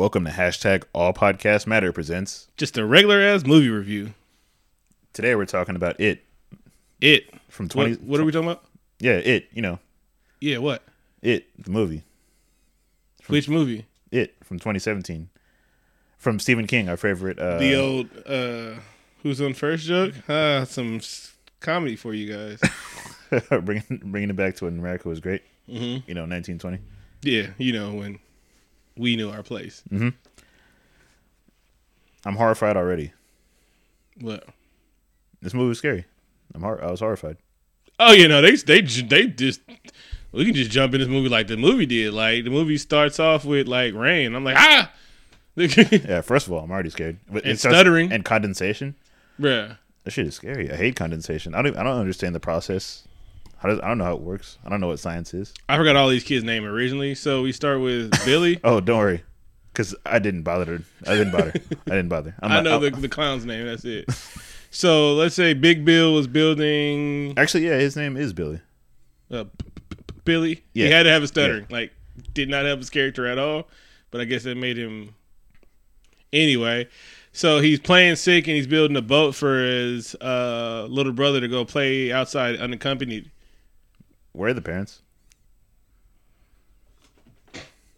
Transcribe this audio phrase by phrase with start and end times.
[0.00, 2.48] Welcome to hashtag All Podcast Matter presents.
[2.56, 4.14] Just a regular ass movie review.
[5.12, 6.24] Today we're talking about it
[7.02, 7.28] It.
[7.50, 7.96] from twenty.
[7.96, 8.64] What, what are we talking about?
[8.98, 9.48] Yeah, it.
[9.52, 9.78] You know,
[10.40, 10.82] Yeah, what?
[11.20, 12.04] it the movie.
[13.26, 13.84] Which movie?
[14.10, 15.28] It from 2017,
[16.16, 17.38] from Stephen King, our favorite.
[17.38, 18.80] Uh, The old uh
[19.22, 20.14] who's on first joke?
[20.30, 21.00] Ah, some
[21.60, 22.60] comedy for you guys.
[23.50, 25.42] bringing bringing it back to when America was great.
[25.68, 26.04] Mhm.
[26.08, 26.78] You know, 1920.
[27.20, 28.18] yeah, you know when
[29.00, 29.82] we knew our place.
[29.90, 30.10] Mm-hmm.
[32.24, 33.12] I'm horrified already.
[34.20, 34.44] What?
[35.40, 36.04] This movie was scary.
[36.54, 37.38] I'm hor- I was horrified.
[37.98, 39.60] Oh, you know they they they just
[40.32, 42.12] we can just jump in this movie like the movie did.
[42.12, 44.34] Like the movie starts off with like rain.
[44.34, 44.90] I'm like ah,
[45.56, 47.18] Yeah, first of all, I'm already scared.
[47.30, 48.12] But And stuttering.
[48.12, 48.94] and condensation.
[49.38, 49.76] bruh.
[50.04, 50.70] That shit is scary.
[50.72, 51.54] I hate condensation.
[51.54, 51.76] I don't.
[51.76, 53.06] I don't understand the process.
[53.60, 54.58] How does I don't know how it works.
[54.64, 55.52] I don't know what science is.
[55.68, 57.14] I forgot all these kids' name originally.
[57.14, 58.58] So we start with Billy.
[58.64, 59.22] Oh, don't worry,
[59.72, 60.78] because I didn't bother.
[60.78, 61.52] To, I didn't bother.
[61.86, 62.34] I didn't bother.
[62.42, 63.66] I'm I know the, the clown's name.
[63.66, 64.06] That's it.
[64.70, 68.60] So let's say Big Bill was building Actually, yeah, his name is Billy.
[69.30, 69.50] uh, P-
[69.90, 70.64] P- P- Billy.
[70.74, 70.86] Yeah.
[70.86, 71.66] He had to have a stuttering.
[71.70, 71.92] Like,
[72.34, 73.68] did not help his character at all.
[74.12, 75.14] But I guess that made him.
[76.32, 76.88] Anyway,
[77.32, 81.48] so he's playing sick and he's building a boat for his uh, little brother to
[81.48, 83.30] go play outside unaccompanied.
[84.40, 85.02] Where are the parents?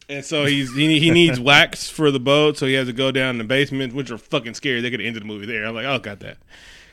[0.09, 3.13] And so he's he, he needs wax for the boat, so he has to go
[3.13, 4.81] down in the basement, which are fucking scary.
[4.81, 5.65] They could have ended the movie there.
[5.65, 6.39] I'm like, oh, got that.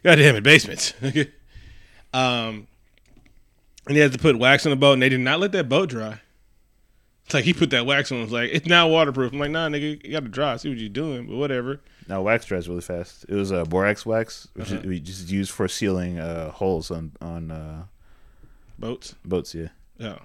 [0.04, 0.94] God damn it, basements.
[2.14, 2.68] um,
[3.88, 5.68] and he has to put wax on the boat, and they did not let that
[5.68, 6.22] boat dry.
[7.26, 8.20] It's like he put that wax on.
[8.20, 9.34] It's like it's now waterproof.
[9.34, 10.54] I'm like, nah, nigga, you got to dry.
[10.54, 11.82] I see what you're doing, but whatever.
[12.08, 13.26] No, wax dries really fast.
[13.28, 14.82] It was uh, borax wax, which Uh-huh.
[14.82, 17.84] is, we just used for sealing uh, holes on on uh,
[18.80, 19.16] Boats.
[19.26, 19.54] boats.
[19.54, 19.68] Yeah.
[20.00, 20.18] Oh,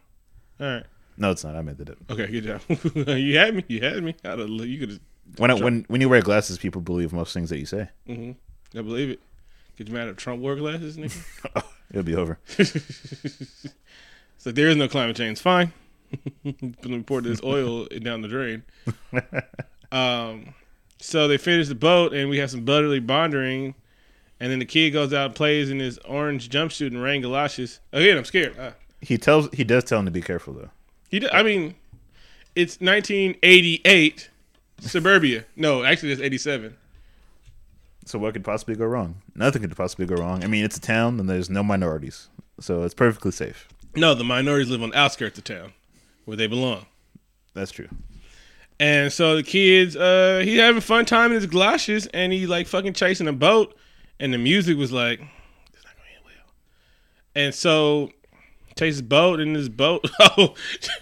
[0.60, 0.84] all right.
[1.16, 1.56] No, it's not.
[1.56, 1.96] I made that up.
[2.10, 2.60] Okay, good job.
[3.18, 3.64] you had me.
[3.68, 4.14] You had me.
[4.24, 5.00] I'd have, you could.
[5.36, 7.88] When I, when when you wear glasses, people believe most things that you say.
[8.08, 8.78] Mm-hmm.
[8.78, 9.20] I believe it.
[9.76, 11.64] Get you mad at Trump wore glasses, nigga?
[11.90, 12.38] It'll be over.
[12.58, 13.66] it's
[14.44, 15.40] like there is no climate change.
[15.40, 15.72] Fine.
[16.44, 18.62] Me pour this oil down the drain.
[19.90, 20.54] Um,
[20.98, 23.74] so they finish the boat, and we have some brotherly bonding.
[24.44, 27.80] And then the kid goes out and plays in his orange jumpsuit and rain galoshes.
[27.94, 28.58] Again, I'm scared.
[28.58, 30.68] Uh, He tells he does tell him to be careful though.
[31.08, 31.76] he, d- I mean,
[32.54, 34.28] it's 1988,
[34.80, 35.46] suburbia.
[35.56, 36.76] No, actually, it's 87.
[38.04, 39.22] So what could possibly go wrong?
[39.34, 40.44] Nothing could possibly go wrong.
[40.44, 42.28] I mean, it's a town and there's no minorities,
[42.60, 43.66] so it's perfectly safe.
[43.96, 45.72] No, the minorities live on the outskirts of town,
[46.26, 46.84] where they belong.
[47.54, 47.88] That's true.
[48.78, 52.66] And so the kids, uh, he having fun time in his galoshes, and he like
[52.66, 53.74] fucking chasing a boat,
[54.20, 56.54] and the music was like, "It's not gonna end well."
[57.34, 58.10] And so
[58.76, 60.54] chases boat, and this boat, oh,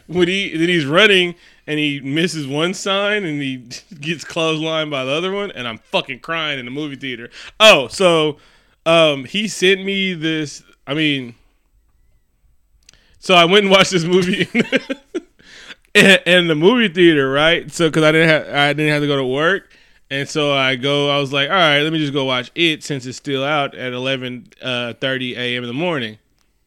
[0.06, 1.34] when he then he's running,
[1.66, 3.56] and he misses one sign, and he
[4.00, 7.30] gets clotheslined by the other one, and I'm fucking crying in the movie theater.
[7.60, 8.38] Oh, so
[8.86, 10.62] um, he sent me this.
[10.86, 11.34] I mean,
[13.18, 14.48] so I went and watched this movie.
[15.94, 17.70] in, in the movie theater, right?
[17.70, 19.76] So because I didn't have I didn't have to go to work,
[20.12, 21.08] and so I go.
[21.08, 23.74] I was like, all right, let me just go watch it since it's still out
[23.74, 25.62] at eleven uh, thirty a.m.
[25.62, 26.18] in the morning.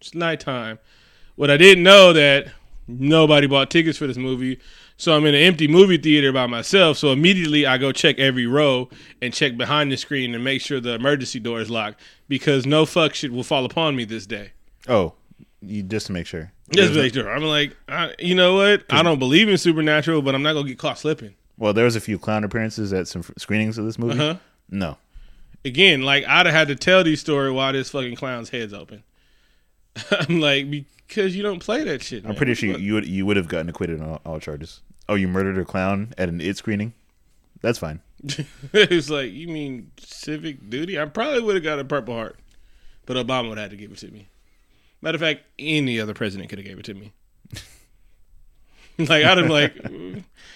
[0.02, 0.80] It's nighttime.
[1.36, 2.48] What I didn't know that
[2.88, 4.60] nobody bought tickets for this movie,
[4.98, 6.98] so I'm in an empty movie theater by myself.
[6.98, 8.90] So immediately I go check every row
[9.22, 12.84] and check behind the screen and make sure the emergency door is locked because no
[12.88, 14.54] fuck shit will fall upon me this day.
[14.88, 15.14] Oh,
[15.62, 16.52] you just to make sure.
[16.72, 17.32] Just make sure.
[17.32, 18.86] I'm like, I, you know what?
[18.90, 21.36] I don't believe in supernatural, but I'm not gonna get caught slipping.
[21.58, 24.20] Well, there was a few clown appearances at some screenings of this movie.
[24.20, 24.36] Uh huh.
[24.70, 24.98] No,
[25.66, 29.04] Again, like I'd have had to tell these story while this fucking clown's head's open.
[30.12, 32.24] I'm like, because you don't play that shit.
[32.24, 34.82] I'm pretty sure you would you would have gotten acquitted on all, all charges.
[35.10, 36.94] Oh, you murdered a clown at an it screening?
[37.62, 38.02] That's fine.
[38.74, 41.00] it's like you mean civic duty.
[41.00, 42.38] I probably would have got a Purple Heart,
[43.08, 44.28] but Obama would have had to give it to me.
[45.02, 47.12] Matter of fact, any other president could have gave it to me.
[49.00, 49.76] like I'd have like,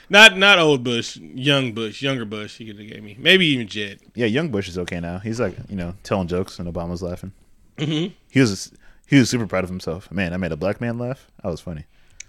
[0.09, 2.57] not not old Bush, young Bush, younger Bush.
[2.57, 3.99] He could have gave me maybe even Jed.
[4.15, 5.19] Yeah, young Bush is okay now.
[5.19, 7.31] He's like you know telling jokes and Obama's laughing.
[7.77, 8.13] Mhm.
[8.29, 8.71] He was
[9.07, 10.11] he was super proud of himself.
[10.11, 11.27] Man, I made a black man laugh.
[11.43, 11.85] That was funny.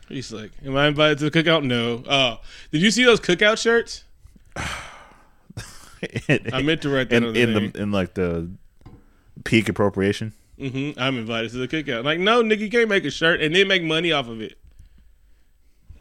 [0.09, 2.03] He's like, "Am I invited to the cookout?" No.
[2.09, 2.41] Oh,
[2.73, 4.05] did you see those cookout shirts?
[4.57, 8.49] I meant to write that in the in the in like the
[9.45, 10.33] peak appropriation.
[10.59, 12.05] hmm I'm invited to the cookout.
[12.05, 14.57] Like, no, nigga, you can't make a shirt and then make money off of it.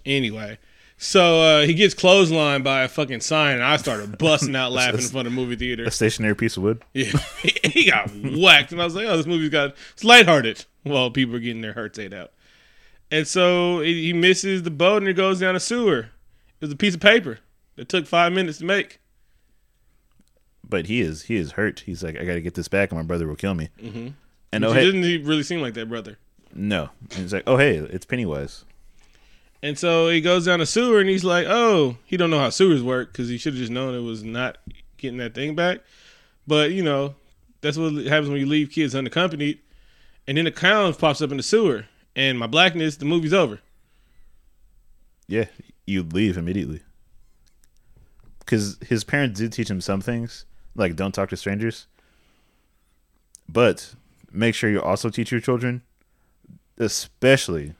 [0.09, 0.57] Anyway,
[0.97, 5.01] so uh, he gets clotheslined by a fucking sign, and I started busting out laughing
[5.01, 5.83] in front of the movie theater.
[5.85, 6.83] A stationary piece of wood.
[6.94, 7.11] Yeah,
[7.41, 11.35] he got whacked, and I was like, "Oh, this movie's got it's lighthearted." While people
[11.35, 12.31] are getting their hearts ate out,
[13.11, 16.00] and so he misses the boat and he goes down a sewer.
[16.00, 17.39] It was a piece of paper.
[17.75, 19.00] that took five minutes to make.
[20.67, 21.81] But he is he is hurt.
[21.81, 23.69] He's like, I got to get this back, or my brother will kill me.
[23.81, 24.07] Mm-hmm.
[24.51, 26.17] And Which oh he hey, doesn't he really seem like that brother.
[26.53, 28.65] no, and he's like, oh hey, it's Pennywise.
[29.61, 32.50] And so he goes down the sewer and he's like, "Oh, he don't know how
[32.50, 34.57] sewers work because he should have just known it was not
[34.97, 35.79] getting that thing back."
[36.47, 37.15] But you know,
[37.61, 39.59] that's what happens when you leave kids unaccompanied.
[40.27, 41.85] And then the clown pops up in the sewer,
[42.15, 43.59] and my blackness, the movie's over.
[45.27, 45.45] Yeah,
[45.85, 46.81] you leave immediately.
[48.39, 50.45] Because his parents did teach him some things,
[50.75, 51.88] like don't talk to strangers.
[53.47, 53.95] But
[54.31, 55.81] make sure you also teach your children,
[56.77, 57.73] especially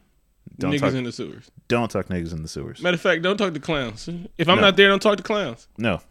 [0.58, 1.50] don't Niggas talk in the sewers.
[1.70, 2.82] Don't talk niggas in the sewers.
[2.82, 4.10] Matter of fact, don't talk to clowns.
[4.38, 4.64] If I'm No.
[4.64, 5.68] not there, don't talk to clowns.
[5.78, 6.02] No.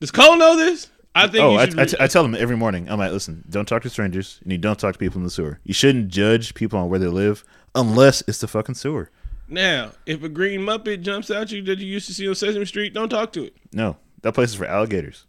[0.00, 0.90] Does Cole know this?
[1.14, 1.42] I think.
[1.44, 2.88] Oh, you I, should I, re- t- I tell them every morning.
[2.90, 5.30] I'm like, listen, don't talk to strangers, and you don't talk to people in the
[5.30, 5.58] sewer.
[5.64, 7.44] You shouldn't judge people on where they live
[7.74, 9.10] unless it's the fucking sewer.
[9.48, 12.64] now, if a green muppet jumps out you that you used to see on Sesame
[12.64, 13.54] Street, don't talk to it.
[13.72, 15.26] No, that place is for alligators.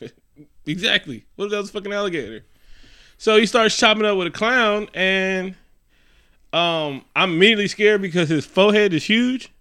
[0.66, 1.24] Exactly.
[1.36, 2.44] What if that was a fucking alligator?
[3.18, 5.54] So he starts chopping up with a clown, and
[6.52, 9.52] um, I'm immediately scared because his forehead is huge.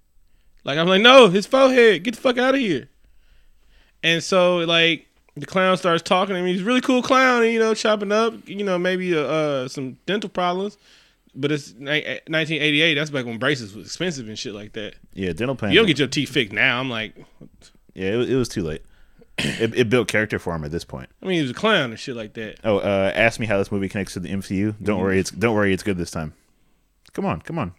[0.63, 2.89] Like I'm like, no, his forehead, get the fuck out of here.
[4.03, 5.06] And so like
[5.36, 6.51] the clown starts talking to me.
[6.53, 9.97] He's a really cool clown, you know, chopping up, you know, maybe uh, uh, some
[10.06, 10.77] dental problems.
[11.36, 12.95] But it's 1988.
[12.95, 14.95] That's back when braces was expensive and shit like that.
[15.13, 15.71] Yeah, dental pain.
[15.71, 16.80] You don't get your teeth fixed now.
[16.80, 17.15] I'm like,
[17.94, 18.81] yeah, it, was- it was too late.
[19.38, 21.09] it, it built character for him at this point.
[21.21, 22.59] I mean, he was a clown and shit like that.
[22.63, 24.75] Oh, uh, ask me how this movie connects to the MCU.
[24.81, 25.03] Don't Mm-hmm.
[25.03, 26.33] worry, it's don't worry, it's good this time.
[27.13, 27.73] Come on, come on.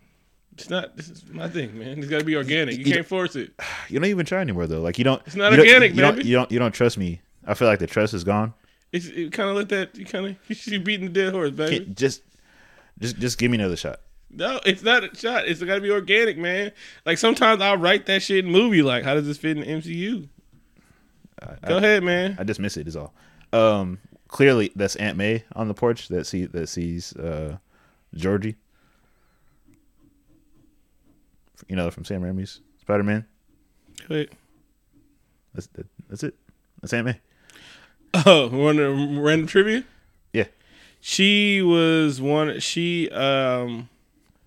[0.54, 0.96] It's not.
[0.96, 1.98] This is my thing, man.
[1.98, 2.76] It's got to be organic.
[2.78, 3.52] You You- can't force it.
[3.88, 4.80] You don't even try anymore though.
[4.80, 5.20] Like you don't.
[5.26, 6.28] It's not you don't- organic, you don't, baby.
[6.28, 6.52] You don't.
[6.52, 7.20] You don't trust me.
[7.46, 8.52] I feel like the trust is gone.
[8.92, 9.96] It's it kind of let that.
[9.96, 11.78] You kind of you should be beating the dead horse, baby.
[11.84, 12.22] Can't- just,
[12.98, 14.00] just, just give me another shot.
[14.32, 15.48] No, it's not a shot.
[15.48, 16.70] It's got to be organic, man.
[17.04, 18.82] Like sometimes I'll write that shit in movie.
[18.82, 20.28] Like, how does this fit in the MCU?
[21.66, 22.36] Go ahead, man.
[22.38, 22.86] I just miss it.
[22.86, 23.14] Is all.
[23.52, 23.98] Um,
[24.28, 27.56] clearly that's Aunt May on the porch that see that sees uh,
[28.14, 28.56] Georgie.
[31.70, 33.24] You know from Sam Raimi's Spider Man.
[34.08, 34.32] Wait.
[35.54, 36.34] That's that, that's it.
[36.80, 37.20] That's Aunt May.
[38.26, 39.84] Oh, one random trivia.
[40.32, 40.46] Yeah.
[40.98, 42.58] She was one.
[42.58, 43.88] She um,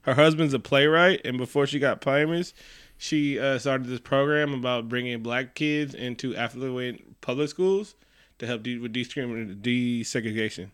[0.01, 2.53] her husband's a playwright, and before she got famous,
[2.97, 7.95] she uh, started this program about bringing black kids into affluent public schools
[8.39, 10.71] to help de- with desegregation.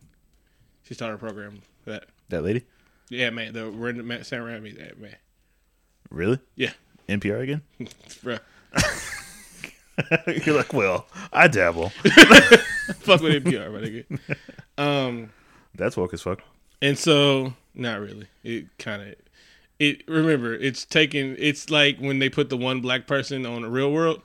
[0.82, 2.06] She started a program for that.
[2.30, 2.64] That lady.
[3.10, 3.54] Yeah, man.
[3.54, 5.16] The random Sam Raimi, that man.
[6.10, 6.40] Really?
[6.56, 6.72] Yeah,
[7.08, 7.62] NPR again?
[8.24, 8.40] Bruh.
[10.46, 11.90] You're like, well, I dabble.
[13.00, 14.38] Fuck with NPR, my nigga.
[14.78, 15.30] Um,
[15.76, 16.42] That's woke as fuck.
[16.82, 18.28] and so not really.
[18.44, 19.16] It kind of.
[19.78, 21.36] It remember it's taken.
[21.40, 24.22] It's like when they put the one black person on the real world.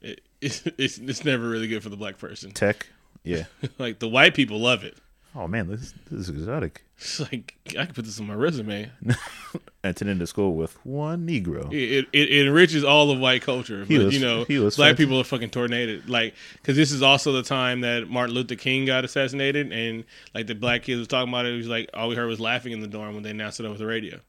[0.00, 2.52] It, it's, it's it's never really good for the black person.
[2.52, 2.86] Tech.
[3.22, 3.44] Yeah.
[3.78, 4.96] like the white people love it.
[5.34, 6.82] Oh man, this this is exotic.
[6.98, 8.90] It's like I can put this on my resume.
[9.84, 11.72] Attending to school with one Negro.
[11.72, 14.94] It, it, it enriches all of white culture, He but was- you know, black fancy.
[15.04, 16.08] people are fucking tornadoed.
[16.08, 20.04] Like, because this is also the time that Martin Luther King got assassinated, and
[20.34, 21.54] like the black kids was talking about it.
[21.54, 23.66] It was like all we heard was laughing in the dorm when they announced it
[23.66, 24.20] over the radio.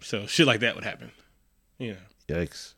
[0.00, 1.10] So shit like that would happen,
[1.78, 1.98] you know.
[2.28, 2.74] Yikes.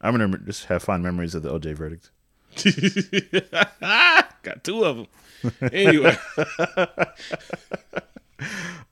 [0.00, 2.10] I'm gonna just have fond memories of the OJ verdict.
[4.42, 5.06] Got two of them.
[5.72, 6.16] Anyway,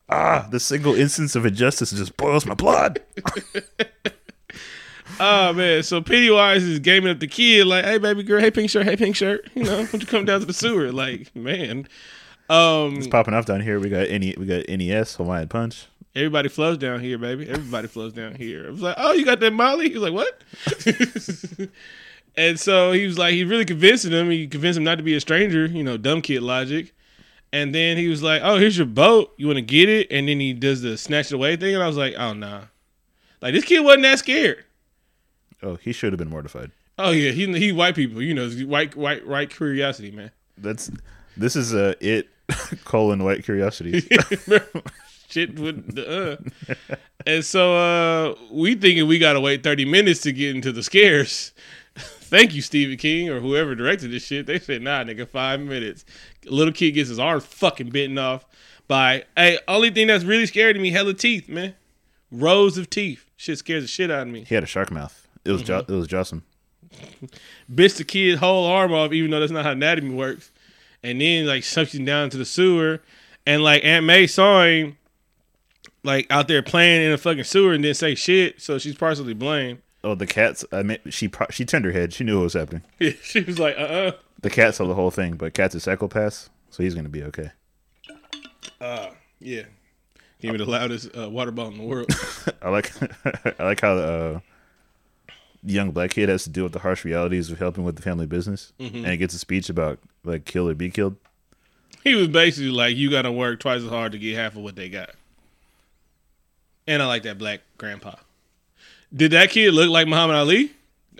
[0.08, 3.00] Ah, the single instance of injustice just boils my blood.
[5.18, 8.70] oh man, so Pennywise is gaming up the kid like, "Hey baby girl, hey pink
[8.70, 11.88] shirt, hey pink shirt, you know, won't you come down to the sewer?" Like, man,
[12.48, 13.80] um, It's popping off down here.
[13.80, 15.86] We got any we got NES Hawaiian Punch.
[16.14, 17.48] Everybody flows down here, baby.
[17.48, 18.68] Everybody flows down here.
[18.68, 19.90] I was like, oh, you got that Molly?
[19.90, 20.40] He's like, what?
[22.36, 24.30] and so he was like, he really convincing him.
[24.30, 26.94] He convinced him not to be a stranger, you know, dumb kid logic.
[27.52, 29.32] And then he was like, oh, here's your boat.
[29.36, 30.08] You want to get it?
[30.10, 31.74] And then he does the snatch it away thing.
[31.74, 32.62] And I was like, oh, nah.
[33.40, 34.64] Like, this kid wasn't that scared.
[35.62, 36.72] Oh, he should have been mortified.
[36.98, 37.30] Oh, yeah.
[37.30, 38.20] He, he white people.
[38.20, 40.30] You know, white, white, white curiosity, man.
[40.58, 40.90] That's
[41.36, 42.28] this is uh, it
[42.84, 44.00] colon white curiosity.
[45.28, 46.38] shit with the
[46.70, 46.76] uh.
[47.26, 51.52] and so uh we thinking we gotta wait 30 minutes to get into the scares
[52.26, 56.04] thank you stephen king or whoever directed this shit they said nah nigga five minutes
[56.46, 58.44] a little kid gets his arm fucking bitten off
[58.88, 61.74] by hey only thing that's really scary to me hella teeth man
[62.30, 65.26] rows of teeth shit scares the shit out of me he had a shark mouth.
[65.46, 65.92] It was jo- mm-hmm.
[65.92, 66.42] it was Jossum.
[67.74, 70.50] bits the kid's whole arm off, even though that's not how anatomy works.
[71.02, 73.00] And then like sucks him down to the sewer,
[73.46, 74.98] and like Aunt May saw him
[76.02, 79.34] like out there playing in a fucking sewer and didn't say shit, so she's partially
[79.34, 79.82] blamed.
[80.06, 80.64] Oh, the cats.
[80.70, 82.12] I mean, she pro- she turned her head.
[82.12, 82.82] She knew what was happening.
[83.24, 86.48] She was like, uh, uh The cat saw the whole thing, but cat's a psychopath,
[86.70, 87.50] so he's gonna be okay.
[88.80, 89.08] uh,
[89.40, 89.62] yeah.
[90.40, 92.08] Give me the loudest uh, water bottle in the world.
[92.62, 92.92] I like
[93.60, 94.40] I like how uh,
[95.64, 98.02] the young black kid has to deal with the harsh realities of helping with the
[98.02, 101.16] family business, and he gets a speech about like kill or be killed.
[102.04, 104.62] he was basically like, you got to work twice as hard to get half of
[104.62, 105.10] what they got.
[106.86, 108.14] And I like that black grandpa.
[109.16, 110.72] Did that kid look like Muhammad Ali?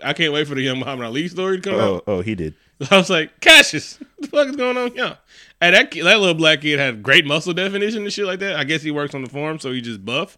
[0.03, 2.03] I can't wait for the young Muhammad Ali story to come out.
[2.07, 2.53] Oh, oh, he did.
[2.91, 5.17] I was like, Cassius, what the fuck is going on here?
[5.59, 8.55] And that kid, that little black kid had great muscle definition and shit like that.
[8.55, 10.37] I guess he works on the farm, so he just buff.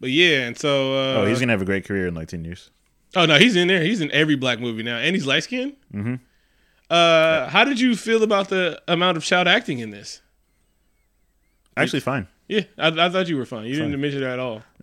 [0.00, 2.44] But yeah, and so uh, Oh, he's gonna have a great career in like ten
[2.44, 2.70] years.
[3.14, 3.82] oh no, he's in there.
[3.82, 5.74] He's in every black movie now, and he's light skinned.
[5.94, 6.14] Mm-hmm.
[6.90, 10.20] Uh, how did you feel about the amount of child acting in this?
[11.76, 12.26] Actually, fine.
[12.48, 13.66] Yeah, I, I thought you were fine.
[13.66, 13.90] You Fine.
[13.90, 14.62] didn't mention that at all.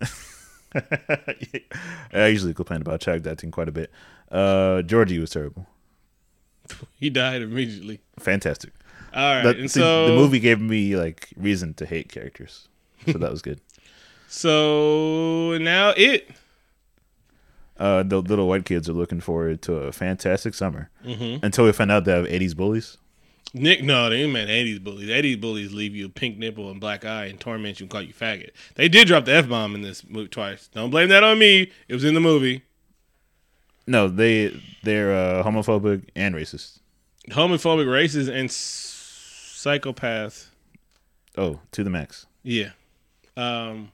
[2.12, 3.90] I usually complain about child acting quite a bit.
[4.30, 5.66] Uh, Georgie was terrible.
[6.98, 8.00] He died immediately.
[8.18, 8.72] Fantastic.
[9.14, 12.68] All right, That- and see, so the movie gave me like reason to hate characters,
[13.06, 13.60] so that was good.
[14.28, 16.28] So now it.
[17.78, 21.44] Uh, the little white kids are looking forward to a fantastic summer Mm-hmm.
[21.44, 22.98] until we find out they have '80s bullies.
[23.54, 25.08] Nick, no, they ain't meant 80s bullies.
[25.08, 28.02] 80s bullies leave you a pink nipple and black eye and torment you and call
[28.02, 28.50] you faggot.
[28.74, 30.68] They did drop the F bomb in this movie twice.
[30.68, 31.70] Don't blame that on me.
[31.88, 32.62] It was in the movie.
[33.86, 36.80] No, they they're uh, homophobic and racist.
[37.30, 40.50] Homophobic, racist, and psychopath.
[41.38, 42.26] Oh, to the max.
[42.42, 42.70] Yeah.
[43.36, 43.92] Um,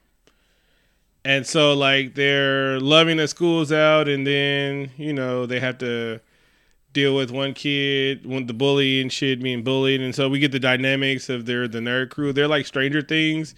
[1.24, 6.20] and so, like, they're loving the schools out, and then, you know, they have to
[6.92, 10.00] deal with one kid, one the bully and shit being bullied.
[10.00, 12.32] And so we get the dynamics of their the nerd crew.
[12.32, 13.54] They're like Stranger Things.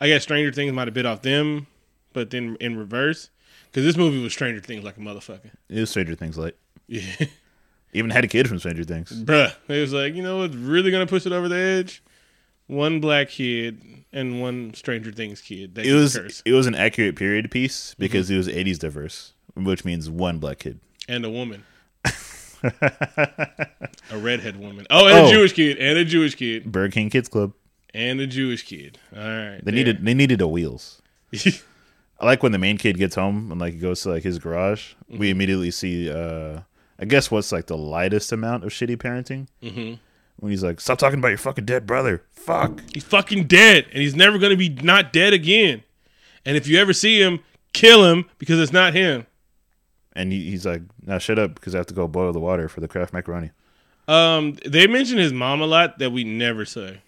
[0.00, 1.66] I guess Stranger Things might have bit off them,
[2.12, 3.30] but then in reverse.
[3.66, 5.50] Because this movie was Stranger Things like a motherfucker.
[5.68, 6.56] It was Stranger Things like.
[6.86, 7.02] Yeah.
[7.92, 9.12] Even had a kid from Stranger Things.
[9.12, 9.54] Bruh.
[9.68, 12.02] It was like, you know what's really going to push it over the edge?
[12.66, 15.74] One black kid and one Stranger Things kid.
[15.74, 16.42] That It was curse.
[16.44, 18.34] it was an accurate period piece because mm-hmm.
[18.34, 20.80] it was '80s diverse, which means one black kid.
[21.06, 21.64] and a woman.
[24.10, 24.86] a redhead woman.
[24.90, 25.26] Oh, and Oh.
[25.28, 27.52] a Jewish kid, and a Jewish kid, Burger King Kids Club.
[27.92, 28.98] and a Jewish kid.
[29.16, 29.60] All right.
[29.62, 31.00] They needed they needed a wheels.
[32.20, 34.38] I like when the main kid gets home and like he goes to like his
[34.38, 34.92] garage.
[35.10, 35.18] Mm-hmm.
[35.18, 36.60] We immediately see, uh
[36.98, 39.48] I guess what's like the lightest amount of shitty parenting.
[39.62, 39.94] Mm-hmm.
[40.36, 42.80] When he's like, "Stop talking about your fucking dead brother." Fuck.
[42.92, 45.82] he's fucking dead, and he's never gonna be not dead again.
[46.44, 47.40] And if you ever see him,
[47.72, 49.26] kill him because it's not him.
[50.14, 52.68] And he, he's like, "Now shut up because I have to go boil the water
[52.68, 53.50] for the Kraft macaroni."
[54.06, 57.00] Um, they mention his mom a lot that we never say.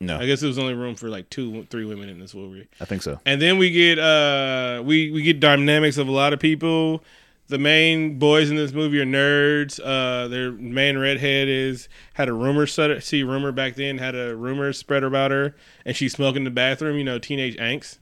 [0.00, 2.66] No, I guess there was only room for like two, three women in this movie.
[2.80, 3.20] I think so.
[3.26, 7.04] And then we get uh we we get dynamics of a lot of people.
[7.48, 9.80] The main boys in this movie are nerds.
[9.82, 13.02] Uh, their main redhead is had a rumor set.
[13.02, 16.50] See, rumor back then had a rumor spread about her, and she's smoking in the
[16.50, 16.96] bathroom.
[16.96, 17.98] You know, teenage angst.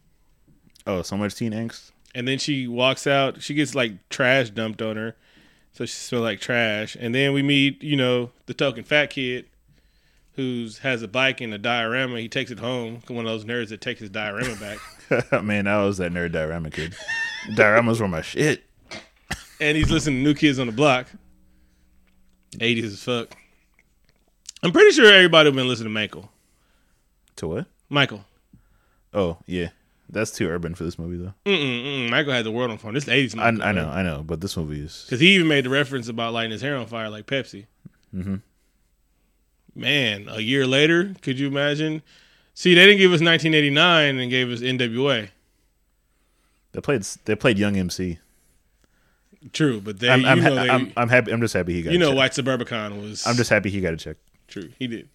[0.87, 1.91] Oh, so much teen angst.
[2.19, 3.43] And then she walks out.
[3.43, 5.15] She gets like trash dumped on her,
[5.73, 6.97] so she smells like trash.
[6.99, 9.47] And then we meet, you know, the token fat kid,
[10.33, 12.19] who's has a bike and a diorama.
[12.19, 13.03] He takes it home.
[13.07, 15.43] One of those nerds that takes his diorama back.
[15.45, 16.97] Man, I was that nerd diorama kid.
[17.51, 18.65] Dioramas were my shit.
[19.61, 21.07] and he's listening to New Kids on the Block.
[22.57, 23.37] 80s as fuck.
[24.65, 26.33] I'm pretty sure everybody been listening to Michael.
[27.37, 27.67] To what?
[27.89, 28.25] Michael.
[29.15, 29.69] Oh, yeah.
[30.11, 31.35] That's too urban for this movie, though.
[31.45, 32.11] Mm-mm, mm-mm.
[32.11, 32.93] Michael had the world on fire.
[32.93, 35.05] This 80s I, I know, I know, but this movie is.
[35.05, 37.67] Because he even made the reference about lighting his hair on fire like Pepsi.
[38.15, 38.37] Mm-hmm.
[39.75, 42.03] Man, a year later, could you imagine?
[42.55, 45.29] See, they didn't give us 1989 and gave us NWA.
[46.73, 47.03] They played.
[47.25, 48.19] They played Young MC.
[49.53, 51.33] True, but they, I'm, I'm, know, ha- they, I'm, I'm happy.
[51.33, 51.93] I'm just happy he got.
[51.93, 52.17] you know, check.
[52.17, 53.27] White Suburbicon was.
[53.27, 54.17] I'm just happy he got a check.
[54.49, 54.71] true.
[54.79, 55.09] He did.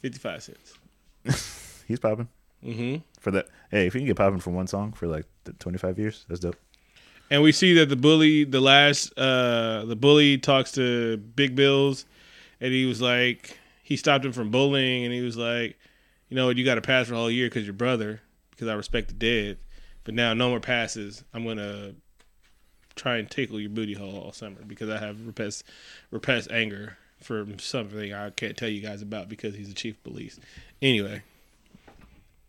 [0.00, 1.84] 55 cents.
[1.86, 2.28] He's popping
[2.62, 3.48] hmm for that.
[3.70, 6.40] Hey, if you can get popping for one song for like the 25 years, that's
[6.40, 6.56] dope.
[7.30, 12.04] And we see that the bully, the last, uh, the bully talks to Big Bills,
[12.60, 15.78] and he was like, he stopped him from bullying, and he was like,
[16.28, 18.74] you know you got to pass for a whole year because your brother, because I
[18.74, 19.58] respect the dead,
[20.04, 21.22] but now no more passes.
[21.34, 21.94] I'm gonna
[22.96, 25.64] try and tickle your booty hole all summer because I have repressed,
[26.10, 30.04] repressed anger for something I can't tell you guys about because he's the chief of
[30.04, 30.40] police.
[30.80, 31.22] Anyway,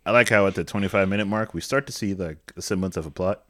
[0.05, 2.97] I like how at the 25 minute mark we start to see like a semblance
[2.97, 3.43] of a plot.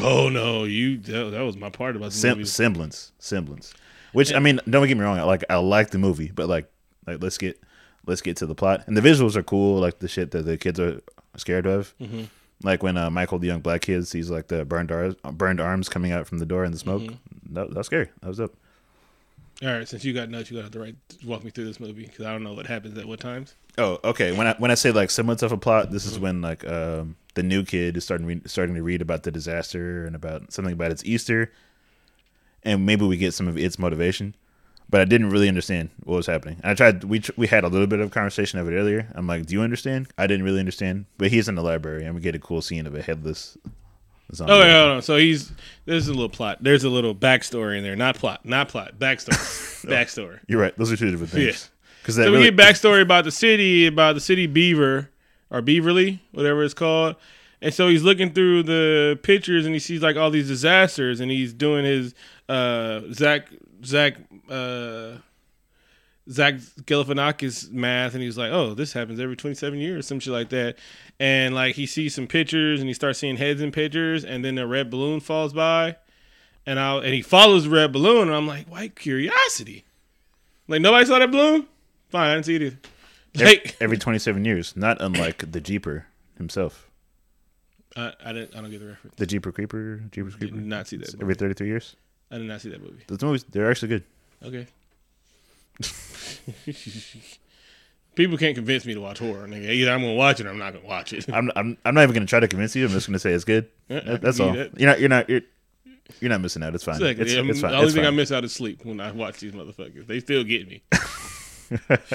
[0.00, 2.48] oh no, you that, that was my part about the Sem- movie.
[2.48, 3.74] semblance, semblance.
[4.12, 5.18] Which I mean, don't get me wrong.
[5.18, 6.70] I like I like the movie, but like
[7.06, 7.60] like let's get
[8.06, 8.84] let's get to the plot.
[8.86, 11.00] And the visuals are cool, like the shit that the kids are
[11.36, 11.94] scared of.
[12.00, 12.24] Mm-hmm.
[12.62, 15.88] Like when uh, Michael, the young black kid, sees like the burned arms, burned arms
[15.88, 17.02] coming out from the door in the smoke.
[17.02, 17.54] Mm-hmm.
[17.54, 18.08] That, that was scary.
[18.22, 18.52] That was up.
[19.64, 21.64] All right, since you got nuts, you got to have the right walk me through
[21.64, 23.54] this movie because I don't know what happens at what times.
[23.78, 24.36] Oh, okay.
[24.36, 27.16] When I when I say like semblance of a plot, this is when like um,
[27.34, 30.72] the new kid is starting re- starting to read about the disaster and about something
[30.72, 31.50] about its Easter,
[32.62, 34.34] and maybe we get some of its motivation.
[34.90, 36.60] But I didn't really understand what was happening.
[36.62, 37.04] And I tried.
[37.04, 39.10] We we had a little bit of conversation of it earlier.
[39.14, 41.06] I'm like, "Do you understand?" I didn't really understand.
[41.16, 43.56] But he's in the library, and we get a cool scene of a headless.
[44.40, 45.02] Oh, yeah, hold on.
[45.02, 45.52] So he's
[45.84, 46.58] there's a little plot.
[46.60, 47.96] There's a little backstory in there.
[47.96, 48.44] Not plot.
[48.44, 48.98] Not plot.
[48.98, 49.84] Backstory.
[49.86, 50.40] backstory.
[50.48, 50.76] You're right.
[50.76, 51.44] Those are two different things.
[51.44, 51.68] Yeah.
[52.02, 55.10] Because So really, we get backstory about the city, about the city Beaver
[55.50, 57.16] or Beaverly, whatever it's called.
[57.62, 61.30] And so he's looking through the pictures and he sees like all these disasters and
[61.30, 62.14] he's doing his
[62.48, 63.48] uh Zach
[63.82, 64.18] Zach
[64.50, 65.12] uh
[66.30, 70.48] Zach Galifianakis math and he's like, oh, this happens every 27 years, some shit like
[70.50, 70.76] that.
[71.20, 74.56] And like he sees some pictures and he starts seeing heads in pictures and then
[74.58, 75.96] a red balloon falls by
[76.66, 79.84] and I and he follows the red balloon and I'm like, white curiosity.
[80.66, 81.66] Like nobody saw that balloon?
[82.08, 82.78] Fine, I didn't see it either.
[83.44, 86.06] Like every 27 years, not unlike the Jeeper
[86.38, 86.88] himself.
[87.96, 89.16] I, I didn't I don't get the reference.
[89.16, 90.56] The Jeeper Creeper, Jeepers Did Creeper.
[90.56, 91.14] not see that.
[91.20, 91.96] Every 33 years.
[92.30, 93.04] I did not see that movie.
[93.06, 94.04] Those movies, they're actually good.
[94.42, 94.66] Okay.
[98.14, 99.70] People can't convince me to watch horror, nigga.
[99.70, 101.26] Either I'm gonna watch it or I'm not gonna watch it.
[101.32, 102.84] I'm I'm I'm not even gonna try to convince you.
[102.86, 103.68] I'm just gonna say it's good.
[103.90, 104.00] Uh-uh.
[104.04, 104.54] That- That's can all.
[104.56, 104.78] you that.
[104.80, 105.40] You're not you're not you're,
[106.20, 106.74] you're not missing out.
[106.76, 106.94] It's fine.
[106.94, 107.24] Exactly.
[107.24, 107.72] It's, I'm- it's fine.
[107.72, 110.06] The only It's thing I miss out is sleep when I watch these motherfuckers.
[110.06, 110.82] They still get me.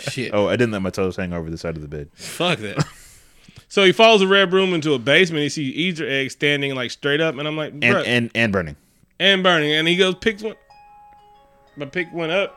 [0.10, 0.34] Shit.
[0.34, 2.10] Oh, I didn't let my toes hang over the side of the bed.
[2.14, 2.86] Fuck that.
[3.68, 5.44] so he follows a red room into a basement.
[5.44, 8.04] He sees Easter eggs standing like straight up, and I'm like, And Bruh.
[8.08, 8.78] and and burning.
[9.20, 9.74] and burning.
[9.74, 10.56] And he goes, picks one.
[11.76, 12.56] But pick one up.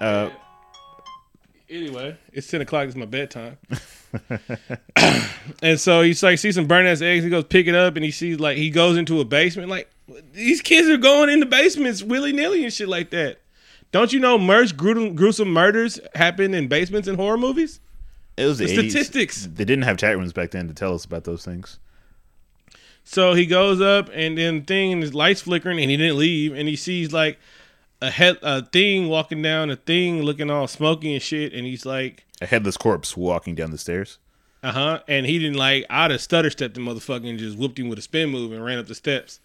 [0.00, 0.30] Uh,
[1.70, 2.86] Anyway, it's ten o'clock.
[2.86, 3.56] It's my bedtime.
[5.62, 7.24] and so he's like, see some burnt ass eggs.
[7.24, 9.70] He goes pick it up, and he sees like he goes into a basement.
[9.70, 9.90] Like
[10.32, 13.38] these kids are going into basements willy nilly and shit like that.
[13.92, 17.80] Don't you know, merch gruesome, gruesome murders happen in basements in horror movies?
[18.36, 18.90] it was the, The 80s.
[18.90, 19.46] statistics.
[19.46, 21.78] They didn't have chat rooms back then to tell us about those things.
[23.04, 26.54] So he goes up, and then thing, and his lights flickering, and he didn't leave,
[26.54, 27.38] and he sees like
[28.02, 31.86] a head, a thing walking down, a thing looking all smoky and shit, and he's
[31.86, 34.18] like, A headless corpse walking down the stairs.
[34.62, 35.00] Uh huh.
[35.08, 35.84] And he didn't like.
[35.90, 38.64] I'd have stutter stepped the motherfucker and just whooped him with a spin move and
[38.64, 39.40] ran up the steps.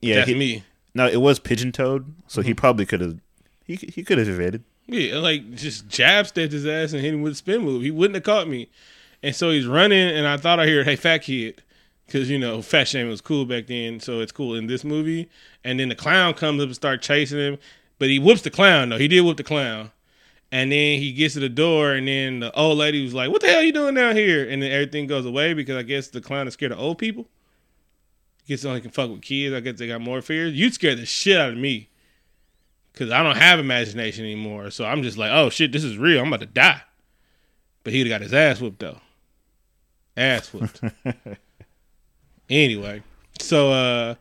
[0.00, 0.64] Yeah, That's he, me.
[0.94, 2.48] no, it was pigeon toed, so Mm-hmm.
[2.48, 3.18] he probably could have.
[3.64, 4.62] He he could have evaded.
[4.86, 7.82] Yeah, like just jab stepped his ass and hit him with a spin move.
[7.82, 8.68] He wouldn't have caught me.
[9.22, 11.62] And so he's running, and I thought I heard, "Hey, fat kid,"
[12.06, 14.00] because you know, fat shaming was cool back then.
[14.00, 15.28] So it's cool in this movie.
[15.64, 17.58] And then the clown comes up and starts chasing him,
[17.98, 18.88] but he whoops the clown.
[18.88, 18.98] though.
[18.98, 19.90] he did whoop the clown.
[20.52, 23.40] And then he gets to the door, and then the old lady was like, "What
[23.40, 26.06] the hell are you doing down here?" And then everything goes away because I guess
[26.06, 27.26] the clown is scared of old people.
[28.46, 29.54] Guess only can fuck with kids.
[29.54, 30.54] I guess they got more fears.
[30.54, 31.88] You'd scare the shit out of me
[32.92, 34.70] because I don't have imagination anymore.
[34.70, 36.22] So I'm just like, oh shit, this is real.
[36.22, 36.82] I'm about to die.
[37.82, 39.00] But he'd have got his ass whooped though.
[40.16, 40.80] Ass whooped.
[42.50, 43.02] anyway,
[43.40, 44.14] so uh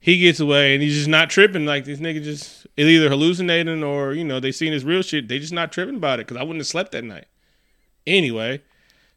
[0.00, 1.66] he gets away and he's just not tripping.
[1.66, 5.28] Like this nigga just is either hallucinating or you know they seen his real shit.
[5.28, 7.26] They just not tripping about it because I wouldn't have slept that night.
[8.06, 8.62] Anyway,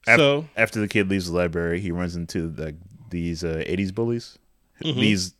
[0.07, 2.75] Af- so after the kid leaves the library, he runs into like
[3.09, 4.37] these uh, '80s bullies,
[4.83, 4.99] Mm-hmm.
[4.99, 5.33] these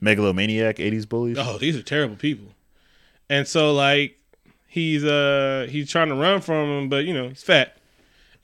[0.00, 1.36] megalomaniac '80s bullies.
[1.38, 2.46] Oh, these are terrible people.
[3.28, 4.18] And so like
[4.68, 7.76] he's uh he's trying to run from him, but you know, he's fat.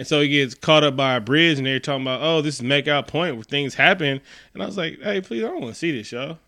[0.03, 2.57] And so he gets caught up by a bridge and they're talking about, oh, this
[2.57, 4.21] is make out point where things happen.
[4.53, 6.41] And I was like, hey, please, I don't want to see this, y'all.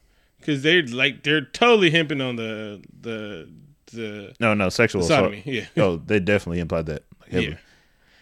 [0.43, 3.49] Cause they're like they're totally hemping on the the
[3.93, 5.33] the No, no, sexual assault.
[5.45, 5.67] Yeah.
[5.77, 7.05] Oh, they definitely implied that.
[7.31, 7.51] Heavily.
[7.51, 7.59] Yeah.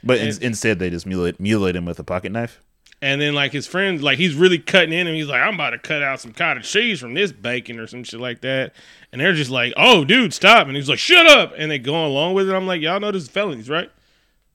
[0.04, 2.60] But in, instead, they just mutilate, mutilate him with a pocket knife.
[3.00, 5.70] And then like his friends, like he's really cutting in and he's like, I'm about
[5.70, 8.74] to cut out some cottage cheese from this bacon or some shit like that.
[9.10, 10.66] And they're just like, Oh, dude, stop.
[10.66, 11.54] And he's like, Shut up.
[11.56, 12.54] And they go along with it.
[12.54, 13.90] I'm like, Y'all know this is felonies, right?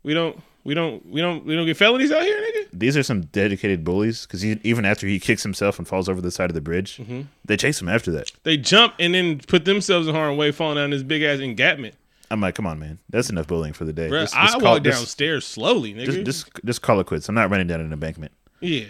[0.04, 2.68] We don't we don't we don't we don't get felonies out here, nigga.
[2.74, 6.30] These are some dedicated bullies because even after he kicks himself and falls over the
[6.30, 7.22] side of the bridge, Mm-hmm.
[7.46, 8.32] they chase him after that.
[8.44, 11.96] They jump and then put themselves in harm's way, falling down this big ass engagement.
[12.30, 14.10] I'm like, come on, man, that's enough bullying for the day.
[14.10, 16.06] Bruh, Just- just I call- walk just- downstairs slowly, nigga.
[16.08, 17.30] Just, just, just call it quits.
[17.30, 18.34] I'm not running down an embankment.
[18.60, 18.88] yeah.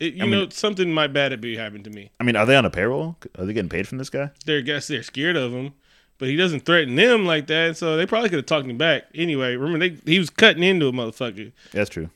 [0.00, 2.10] It, you I mean- know, something might bad be happening to me.
[2.20, 3.16] I mean, are they on a payroll?
[3.36, 4.30] Are they getting paid from this guy?
[4.46, 5.74] They're guess they're scared of him,
[6.18, 9.04] but he doesn't threaten them like that, so they probably could have talked him back.
[9.14, 11.52] Anyway, remember they he was cutting into a motherfucker.
[11.72, 12.10] That's true.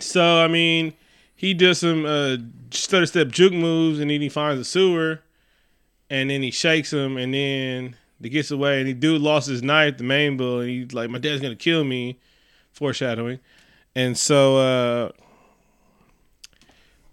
[0.00, 0.94] So I mean,
[1.34, 2.36] he does some uh,
[2.70, 5.20] stutter step juke moves, and then he finds a sewer,
[6.10, 9.62] and then he shakes him, and then he gets away, and the dude lost his
[9.62, 12.18] knife, the main bull, and he's like, "My dad's gonna kill me,"
[12.72, 13.38] foreshadowing,
[13.94, 15.12] and so uh,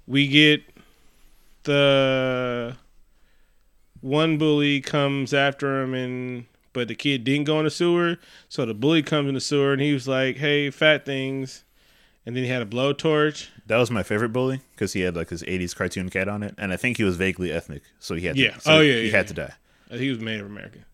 [0.08, 0.64] we get
[1.64, 2.76] the
[4.02, 8.66] one bully comes after him and but the kid didn't go in the sewer so
[8.66, 11.64] the bully comes in the sewer and he was like hey fat things
[12.26, 15.30] and then he had a blowtorch That was my favorite bully because he had like
[15.30, 18.26] his '80s cartoon cat on it, and I think he was vaguely ethnic, so he
[18.28, 18.58] had to, Yeah.
[18.60, 19.28] so Oh, yeah, he yeah, had yeah.
[19.30, 19.54] to die.
[19.92, 20.86] Uh, He was Native American.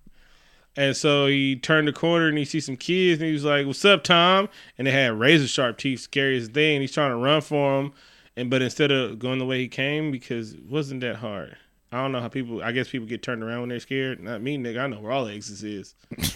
[0.77, 3.65] And so he turned the corner and he sees some kids and he was like,
[3.65, 6.75] "What's up, Tom?" And they had razor sharp teeth, scariest thing.
[6.75, 7.93] And he's trying to run for him,
[8.35, 11.55] and but instead of going the way he came, because it wasn't that hard.
[11.95, 12.61] I don't know how people.
[12.61, 14.19] I guess people get turned around when they're scared.
[14.21, 14.79] Not me, nigga.
[14.79, 15.95] I know where all exits is.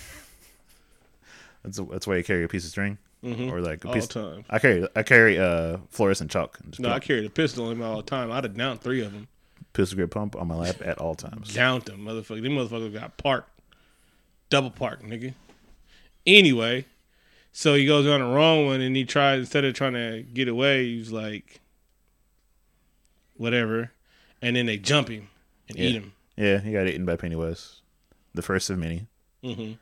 [1.63, 3.51] That's that's why you carry a piece of string Mhm.
[3.51, 4.07] or like a All piece.
[4.07, 4.45] the time.
[4.49, 6.57] I carry I carry uh fluorescent chalk.
[6.79, 8.31] No, I carry a pistol on me all the time.
[8.31, 9.27] I'd have downed three of them.
[9.73, 11.53] pistol grip pump on my lap at all times.
[11.53, 12.41] Downed them, motherfucker.
[12.41, 13.49] These motherfuckers got parked.
[14.49, 15.33] Double parked, nigga.
[16.25, 16.85] Anyway,
[17.51, 20.47] so he goes on the wrong one and he tries instead of trying to get
[20.47, 21.59] away, he's like
[23.35, 23.91] whatever.
[24.41, 25.27] And then they jump him
[25.69, 25.99] and eat Yeah.
[25.99, 26.13] him.
[26.37, 27.81] Yeah, he got eaten by Pennywise,
[28.33, 29.07] the first of many.
[29.43, 29.73] hmm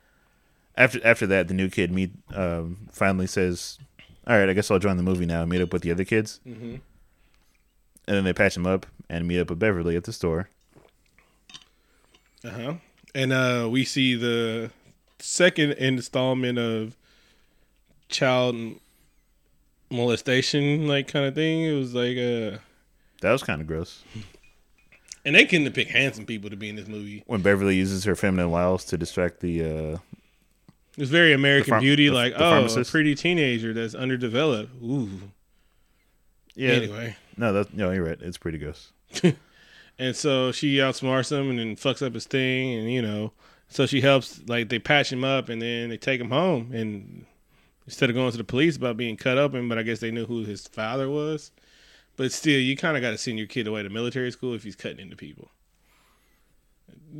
[0.76, 3.78] After after that, the new kid meet um, finally says,
[4.26, 6.04] "All right, I guess I'll join the movie now and meet up with the other
[6.04, 6.76] kids." hmm
[8.06, 10.48] And then they patch him up and meet up with Beverly at the store.
[12.44, 12.74] Uh-huh.
[13.14, 14.70] And uh we see the
[15.18, 16.96] second installment of
[18.08, 18.54] child
[19.90, 21.62] molestation like kind of thing.
[21.64, 22.58] It was like uh
[23.22, 24.02] That was kind of gross.
[25.28, 27.22] and they couldn't have picked handsome people to be in this movie.
[27.26, 29.98] When Beverly uses her feminine wiles to distract the uh,
[30.96, 34.72] It was very American pharm- Beauty, the- like the oh, a pretty teenager that's underdeveloped.
[34.82, 35.10] Ooh.
[36.54, 38.16] yeah, Anyway, no, that no, you're right.
[38.22, 38.90] It's pretty gross.
[39.98, 43.32] and so she outsmarts him and then fucks up his thing, and you know,
[43.68, 44.40] so she helps.
[44.48, 46.72] Like they patch him up, and then they take him home.
[46.72, 47.26] And
[47.84, 50.24] instead of going to the police about being cut open, but I guess they knew
[50.24, 51.50] who his father was.
[52.18, 54.64] But still, you kind of got to send your kid away to military school if
[54.64, 55.50] he's cutting into people.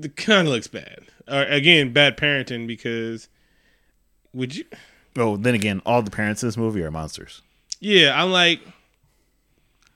[0.03, 1.07] It kind of looks bad.
[1.27, 3.29] Or again, bad parenting because
[4.35, 4.65] would you?
[5.17, 7.43] Oh, then again, all the parents in this movie are monsters.
[7.81, 8.61] Yeah, I'm like,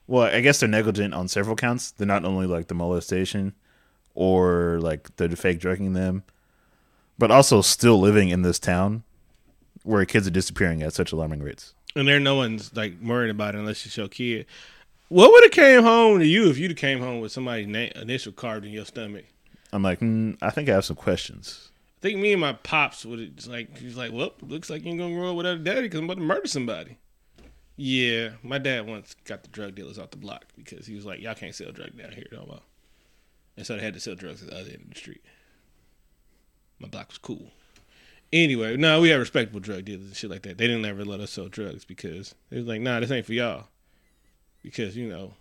[0.07, 1.91] Well, I guess they're negligent on several counts.
[1.91, 3.55] They're not only like the molestation
[4.15, 6.23] or like the fake drugging them,
[7.19, 9.03] but also still living in this town
[9.83, 11.75] where kids are disappearing at such alarming rates.
[11.97, 14.47] and there no one's like worried about it unless you show kid.
[15.13, 18.01] What would have came home to you if you'd have came home with somebody's na-
[18.01, 19.27] initial carved in your stomach?
[19.71, 21.71] I'm like, mm, I think I have some questions.
[21.99, 24.89] I think me and my pops would have like he's like, well, looks like you
[24.89, 26.97] ain't gonna grow up without a daddy because I'm about to murder somebody.
[27.77, 31.21] Yeah, my dad once got the drug dealers off the block because he was like,
[31.21, 32.63] y'all can't sell drugs down here no more,
[33.59, 35.23] and so they had to sell drugs at the other end of the street.
[36.79, 37.51] My block was cool.
[38.33, 40.57] Anyway, no, we had respectable drug dealers and shit like that.
[40.57, 43.35] They didn't ever let us sell drugs because they was like, nah, this ain't for
[43.35, 43.67] y'all.
[44.63, 45.35] Because, you know,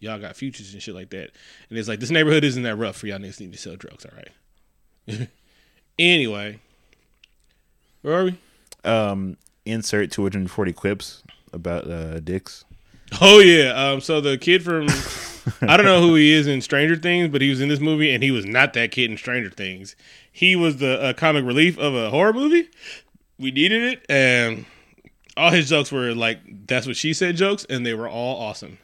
[0.00, 1.30] y'all got futures and shit like that.
[1.70, 4.04] And it's like, this neighborhood isn't that rough for y'all niggas need to sell drugs,
[4.04, 5.28] all right?
[5.98, 6.60] anyway,
[8.02, 8.38] where are we?
[8.84, 12.64] Um, insert 240 quips about uh, dicks.
[13.20, 13.70] Oh yeah.
[13.70, 14.00] Um.
[14.00, 14.88] So the kid from
[15.62, 18.12] I don't know who he is in Stranger Things, but he was in this movie,
[18.12, 19.94] and he was not that kid in Stranger Things.
[20.30, 22.68] He was the uh, comic relief of a horror movie.
[23.38, 24.66] We needed it, and
[25.36, 28.78] all his jokes were like "that's what she said" jokes, and they were all awesome.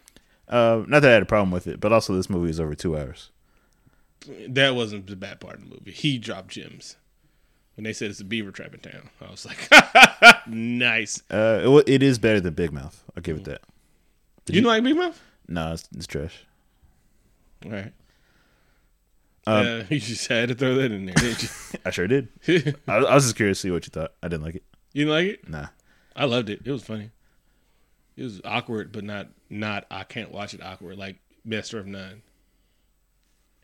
[0.49, 2.75] Uh, not that I had a problem with it, but also this movie is over
[2.75, 3.31] two hours.
[4.49, 5.91] That wasn't the bad part of the movie.
[5.93, 6.97] He dropped gems
[7.77, 9.09] when they said it's a beaver trap in town.
[9.27, 9.69] I was like,
[10.47, 11.23] nice.
[11.31, 13.03] Uh, it, it is better than Big Mouth.
[13.17, 13.63] I'll give it that.
[14.45, 15.21] Did You, you- like Big Mouth?
[15.49, 16.45] No, it's, it's trash.
[17.65, 17.93] All right.
[19.47, 21.51] Um, uh, you just had to throw that in there, didn't
[21.85, 22.29] I sure did.
[22.87, 24.13] I, I was just curious to see what you thought.
[24.23, 24.63] I didn't like it.
[24.93, 25.49] you didn't like it?
[25.49, 25.67] Nah.
[26.15, 26.63] I loved it.
[26.65, 27.11] It was funny.
[28.17, 32.23] It was awkward, but not not I can't watch it awkward like Master of None.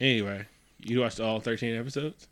[0.00, 0.46] Anyway,
[0.78, 2.28] you watched all thirteen episodes?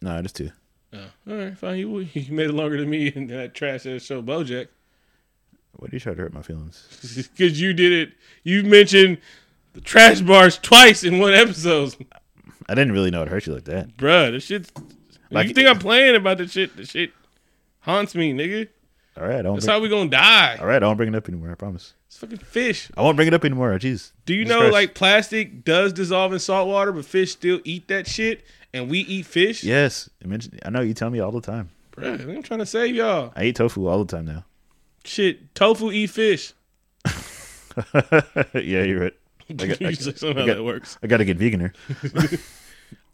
[0.00, 0.50] No, just two.
[0.92, 1.78] Oh, all right, fine.
[1.78, 4.68] You you made it longer than me in that trash ass show BoJack
[5.72, 7.28] Why do you try to hurt my feelings?
[7.36, 8.14] because you did it.
[8.44, 9.18] You mentioned
[9.74, 11.94] the trash bars twice in one episode,
[12.68, 13.96] I didn't really know it hurt you like that.
[13.96, 14.32] bruh.
[14.32, 14.70] The shit.
[15.30, 16.76] Like- you think I'm playing about the shit?
[16.76, 17.12] The shit
[17.80, 18.68] haunts me, nigga.
[19.18, 19.56] All right, I won't.
[19.56, 20.56] That's Bring, how we gonna die.
[20.60, 21.50] all right, I won't bring it up anymore.
[21.50, 21.94] I promise.
[22.06, 22.90] It's fucking fish.
[22.96, 23.76] I won't bring it up anymore.
[23.78, 24.12] Jeez.
[24.26, 24.72] Do you Jesus know Christ.
[24.72, 29.00] like plastic does dissolve in salt water, but fish still eat that shit, and we
[29.00, 29.64] eat fish?
[29.64, 31.70] Yes, I mentioned- I know you tell me all the time.
[31.96, 33.32] Bruh, I'm trying to save y'all.
[33.34, 34.44] I eat tofu all the time now.
[35.04, 36.52] Shit, tofu eat fish.
[37.94, 39.14] yeah, you're right.
[39.50, 40.98] I got, I, Somehow I got- that works.
[41.02, 41.72] I got to get veganer.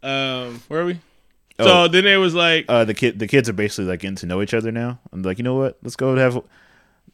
[0.03, 0.99] Um, where are we?
[1.59, 1.65] Oh.
[1.65, 4.25] So then it was like, Uh, the kid, the kids are basically like getting to
[4.25, 4.99] know each other now.
[5.13, 5.77] I'm like, you know what?
[5.83, 6.41] Let's go have.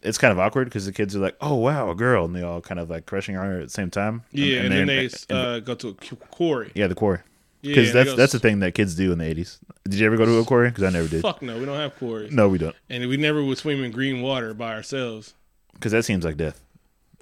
[0.02, 2.42] it's kind of awkward because the kids are like, "Oh wow, a girl," and they
[2.42, 4.24] all kind of like crushing on her at the same time.
[4.32, 6.72] Yeah, and, then they and- uh, go to a qu- quarry.
[6.74, 7.20] yeah, the quarry.
[7.62, 9.60] Yeah, Because they that's that's the thing that kids do in the eighties.
[9.84, 10.70] Did you ever go to a quarry?
[10.70, 11.22] Because I never did.
[11.22, 12.76] Fuck no, we don't have quarries, No, we don't.
[12.90, 15.36] and we never would swim in green water by ourselves.
[15.74, 16.60] Because that seems like death.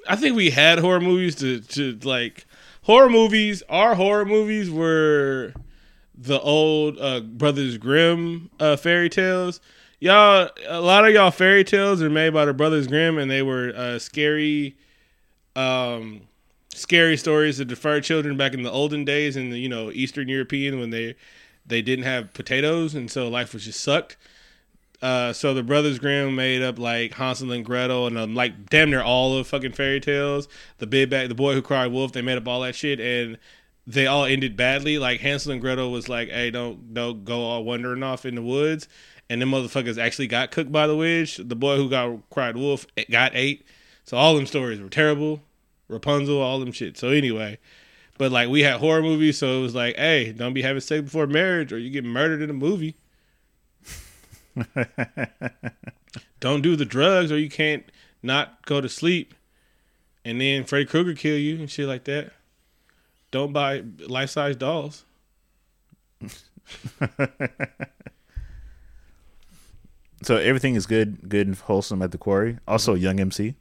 [0.07, 2.45] I think we had horror movies to to like
[2.83, 3.61] horror movies.
[3.67, 5.51] Our horror movies were
[6.19, 9.61] the old uh, Brothers Grimm uh, fairy tales.
[10.01, 13.41] Y'all, a lot of y'all fairy tales are made by the Brothers Grimm, and they
[13.41, 14.77] were uh, scary,
[15.55, 16.21] um,
[16.73, 20.27] scary stories to defer children back in the olden days in the you know Eastern
[20.27, 21.15] European when they
[21.65, 24.17] they didn't have potatoes, and so life was just sucked.
[25.01, 28.89] Uh, so the Brothers Grimm made up like Hansel and Gretel and um, like damn
[28.89, 30.49] near all of fucking fairy tales.
[30.79, 32.11] The big bag, the boy who cried wolf.
[32.11, 33.37] They made up all that shit, and
[33.89, 34.99] they all ended badly.
[34.99, 38.41] Like Hansel and Gretel was like, "Hey, don't don't go all wandering off in the
[38.41, 38.87] woods,"
[39.29, 41.37] and them motherfuckers actually got cooked by the witch.
[41.37, 43.65] The boy who got cried wolf got ate.
[44.05, 45.41] So all them stories were terrible.
[45.87, 46.97] Rapunzel, all them shit.
[46.97, 47.57] So anyway,
[48.19, 51.01] but like we had horror movies, so it was like, "Hey, don't be having sex
[51.01, 52.95] before marriage, or you get murdered in a movie."
[56.39, 57.85] don't do the drugs or you can't
[58.21, 59.33] not go to sleep
[60.25, 62.31] and then Freddy Krueger kill you and shit like that.
[63.31, 65.05] Don't buy life size dolls.
[70.21, 72.57] So everything is good, good and wholesome at the quarry.
[72.67, 73.55] Also, young MC,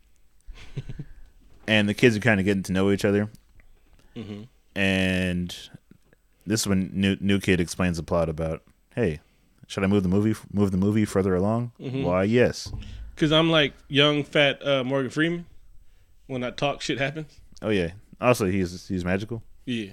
[1.68, 3.30] and the kids are kind of getting to know each other.
[4.16, 4.48] Mhm.
[4.74, 5.56] And
[6.46, 8.62] this is when new new kid explains the plot about,
[8.96, 9.20] hey,
[9.68, 11.70] should I move the movie move the movie further along?
[11.78, 12.72] Why, yes.
[13.14, 15.46] Cause I'm like young fat uh, Morgan Freeman.
[16.26, 17.38] When I talk, shit happens.
[17.62, 17.92] Oh yeah.
[18.20, 19.44] Also, he's he's magical.
[19.68, 19.92] Yeah.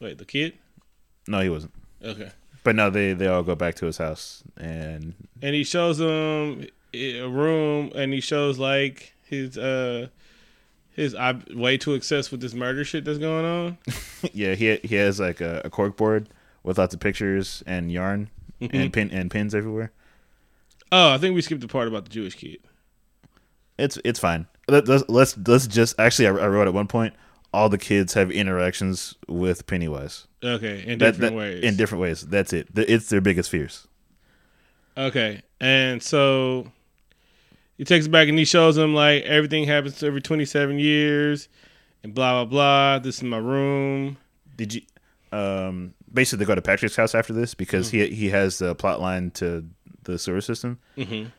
[0.00, 0.54] Wait, the kid?
[1.26, 1.74] No, he wasn't.
[2.02, 2.30] Okay.
[2.64, 6.66] But no, they they all go back to his house, and And he shows them
[6.94, 10.08] a room, and he shows like his uh
[10.92, 13.78] his uh, way too obsessed with this murder shit that's going on.
[14.32, 16.30] yeah, he he has like a, a cork board
[16.62, 19.92] with lots of pictures and yarn and pin and pins everywhere.
[20.90, 22.60] Oh, I think we skipped the part about the Jewish kid.
[23.76, 24.46] It's it's fine.
[24.66, 27.12] Let, let's let's let's just actually I, I wrote at one point
[27.52, 31.62] all the kids have interactions with Pennywise Okay, in different that- ways.
[31.64, 32.22] In different ways.
[32.22, 32.68] That's it.
[32.76, 33.86] It's their biggest fears.
[34.96, 36.70] Okay, and so
[37.76, 41.48] he takes it back and he shows them like everything happens every twenty seven years,
[42.02, 42.98] and blah blah blah.
[42.98, 44.16] This is my room.
[44.56, 44.80] Did you?
[45.30, 49.00] Um, basically, they go to Patrick's house after this because he he has the plot
[49.00, 49.64] line to
[50.02, 51.30] the sewer system, Mhm.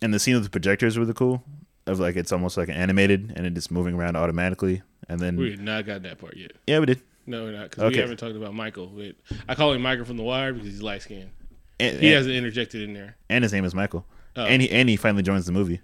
[0.00, 1.42] and the scene with the projector is really cool.
[1.86, 4.80] Of like it's almost like an animated, and it is moving around automatically.
[5.08, 6.52] And then We have not got that part yet.
[6.66, 7.00] yeah, we did.
[7.26, 8.00] No, we're not because we Okay.
[8.00, 8.88] haven't talked about Michael.
[8.94, 11.30] Wait, I call him Michael from The Wire because he's light skinned.
[11.78, 13.16] And, He and, hasn't interjected in there.
[13.28, 14.04] and his name is Michael,
[14.36, 14.44] Oh.
[14.44, 15.80] and he and he finally joins the movie.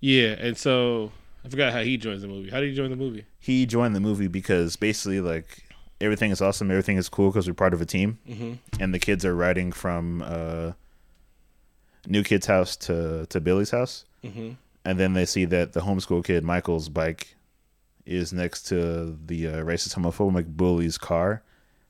[0.00, 1.12] Yeah, and so
[1.44, 2.50] I forgot how he joins the movie.
[2.50, 3.24] How did he join the movie?
[3.38, 5.64] he joined the movie because basically like
[6.00, 8.98] everything is awesome everything is cool because we're part of a team hmm and the
[8.98, 10.72] kids are riding from uh
[12.06, 14.50] new kid's house to to billy's house hmm
[14.84, 17.34] and then they see that the homeschool kid michael's bike
[18.08, 21.42] is next to the uh, racist homophobic bully's car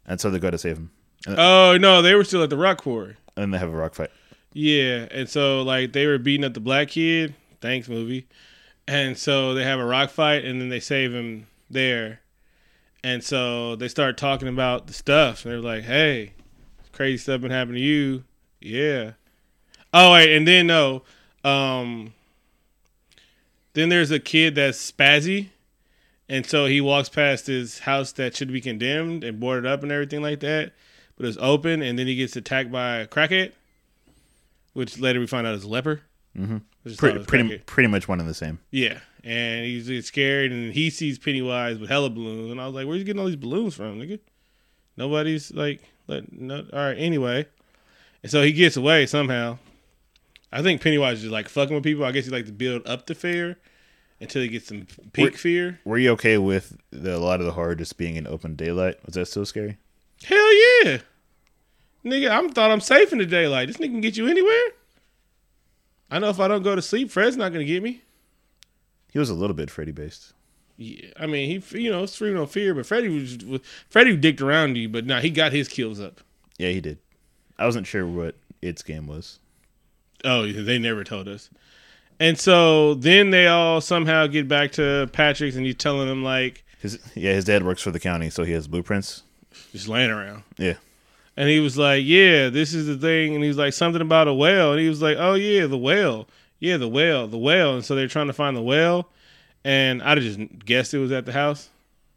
[0.07, 0.91] and so they go to save him
[1.27, 3.17] Oh no, they were still at the rock quarry.
[3.37, 4.11] and they have a rock fight
[4.53, 7.35] Yeah, and so like they were beating up the black kid.
[7.61, 8.27] Thanks, movie.
[8.87, 12.21] And so they have a rock fight, and then they save him there.
[13.05, 16.33] And so they start talking about the stuff, and they're like, "Hey,
[16.93, 18.25] crazy stuff been happening to you."
[18.61, 19.13] Yeah.
[19.93, 21.03] Oh wait, and then no,
[21.45, 22.15] um,
[23.75, 25.49] then there's a kid that's spazzy,
[26.29, 29.91] and so he walks past his house that should be condemned and boarded up and
[29.93, 30.73] everything like that,
[31.17, 33.53] but it's open, and then he gets attacked by a crackhead
[34.75, 36.03] which later we find out is a leper.
[36.39, 36.61] Mhm.
[36.85, 39.89] I just thought it pretty pretty, pretty much one and the same Yeah, and he's
[39.89, 43.05] he's scared, and he sees Pennywise with hella balloons, and I was like, "Where's he
[43.05, 44.21] getting all these balloons from, nigga?"
[44.97, 47.47] Nobody's like, let, no, all right, anyway.
[48.23, 49.59] And so he gets away somehow.
[50.51, 52.05] I think Pennywise is just like fucking with people.
[52.05, 53.59] I guess he like to build up the fear
[54.21, 55.81] until he gets some peak We're- fear.
[55.85, 59.05] were you okay with the, a lot of the horror just being in open daylight
[59.07, 59.79] was that still scary
[60.25, 60.99] Hell yeah,
[62.05, 62.29] nigga!
[62.31, 63.69] I'm thought I'm safe in the daylight.
[63.69, 64.71] This nigga can get you anywhere.
[66.11, 68.03] I know if I don't go to sleep, Fred's not gonna get me.
[69.13, 70.33] he was a little bit freddy based
[70.77, 74.41] Yeah, I mean, he you know screaming on fear, but Freddy was, was Freddy dicked
[74.41, 76.21] around you, but now he got his kills up.
[76.59, 76.99] yeah he did
[77.59, 79.39] i wasn't sure what its game was
[80.25, 81.49] Oh, they never told us.
[82.21, 86.65] And so then they all somehow get back to Patrick's, and he's telling them like
[86.81, 89.23] His yeah, his dad works for the county, so he has blueprints.
[89.73, 90.43] just laying around.
[90.57, 90.75] Yeah,
[91.37, 94.27] And he was like, "Yeah, this is the thing." And he was like, "Something about
[94.29, 96.29] a whale." And he was like, "Oh yeah, the whale.
[96.61, 99.09] Yeah, the whale, the whale, and so they're trying to find the whale,
[99.65, 101.69] and I just guessed it was at the house,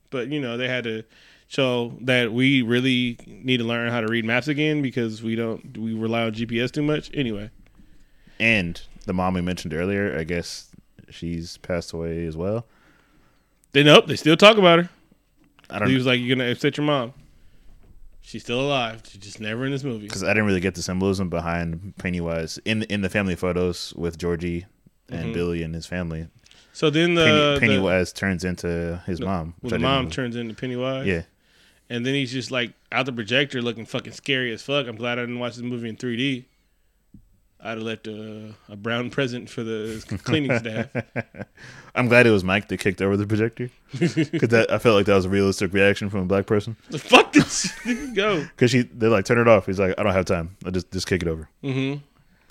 [0.10, 1.04] but you know they had to
[1.48, 5.78] show that we really need to learn how to read maps again because we don't
[5.78, 7.12] we rely on GPS too much.
[7.14, 7.52] Anyway,
[8.40, 10.70] And the mom we mentioned earlier, I guess
[11.10, 12.66] she's passed away as well.
[13.74, 14.90] they nope, they still talk about her.
[15.70, 17.14] I don't He know was like, "You're gonna upset your mom."
[18.22, 19.02] She's still alive.
[19.08, 20.06] She's just never in this movie.
[20.08, 24.18] because I didn't really get the symbolism behind Pennywise in in the family photos with
[24.18, 24.66] Georgie
[25.10, 25.34] and Mhm.
[25.34, 26.28] Billy and his family.
[26.74, 29.56] So then the, Penny, the Pennywise turns into his mom.
[29.62, 31.06] well, the mom turns into Pennywise.
[31.08, 31.24] Yeah,
[31.90, 34.88] and then he's just like out the projector, looking fucking scary as fuck.
[34.88, 36.46] I'm glad I didn't watch this movie in 3D.
[37.64, 40.88] I'd have left a, a brown present for the cleaning staff.
[41.96, 45.16] I'm glad it was Mike that kicked over the projector because I felt like that
[45.16, 46.76] was a realistic reaction from a black person.
[46.90, 47.72] The fuck this,
[48.16, 48.42] go.
[48.42, 49.68] Because she, they're like, turn it off.
[49.68, 50.58] He's like, I don't have time.
[50.66, 51.48] I just just kick it over.
[51.62, 52.02] hmm And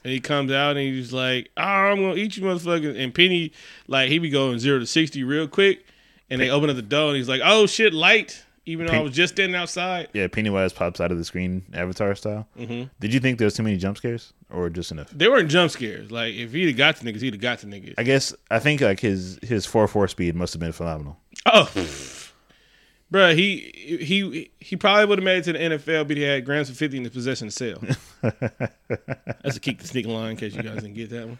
[0.04, 3.52] he comes out and he's like, "Oh, I'm gonna eat you, motherfuckers!" And Penny,
[3.88, 5.84] like, he be going zero to sixty real quick.
[6.28, 9.00] And they open up the door and he's like, "Oh shit, light!" Even though I
[9.00, 10.09] was just standing outside.
[10.12, 12.48] Yeah, Pennywise pops out of the screen, Avatar style.
[12.56, 15.11] hmm Did you think there was too many jump scares or just enough?
[15.11, 16.11] They weren't jump scares.
[16.11, 17.94] Like, if he'd have got the niggas, he'd have got the niggas.
[17.98, 21.18] I guess I think like his his four four speed must have been phenomenal.
[21.46, 21.70] Oh,
[23.12, 26.44] bruh, he he he probably would have made it to the NFL, but he had
[26.44, 27.83] grams of fifty in his possession to sell.
[29.42, 31.38] That's a kick the sneak line in case you guys didn't get that one.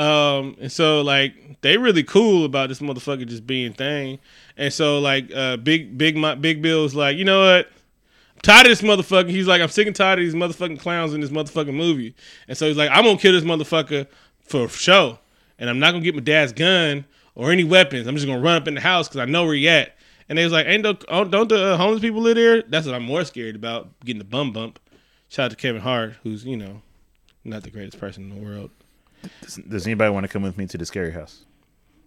[0.00, 4.18] Um, and so like they really cool about this motherfucker just being thing.
[4.56, 7.66] And so like uh, big big my big Bill's like, you know what?
[7.66, 9.28] I'm tired of this motherfucker.
[9.28, 12.14] He's like, I'm sick and tired of these motherfucking clowns in this motherfucking movie.
[12.48, 14.06] And so he's like, I'm gonna kill this motherfucker
[14.40, 15.18] for show.
[15.58, 18.06] And I'm not gonna get my dad's gun or any weapons.
[18.06, 19.96] I'm just gonna run up in the house because I know where he at.
[20.30, 22.62] And they was like, ain't no, oh, don't the uh, homeless people live there?
[22.62, 24.78] That's what I'm more scared about, getting the bum bump.
[25.28, 26.80] Shout out to Kevin Hart, who's you know
[27.44, 28.70] not the greatest person in the world.
[29.42, 31.44] Does, does anybody want to come with me to the scary house?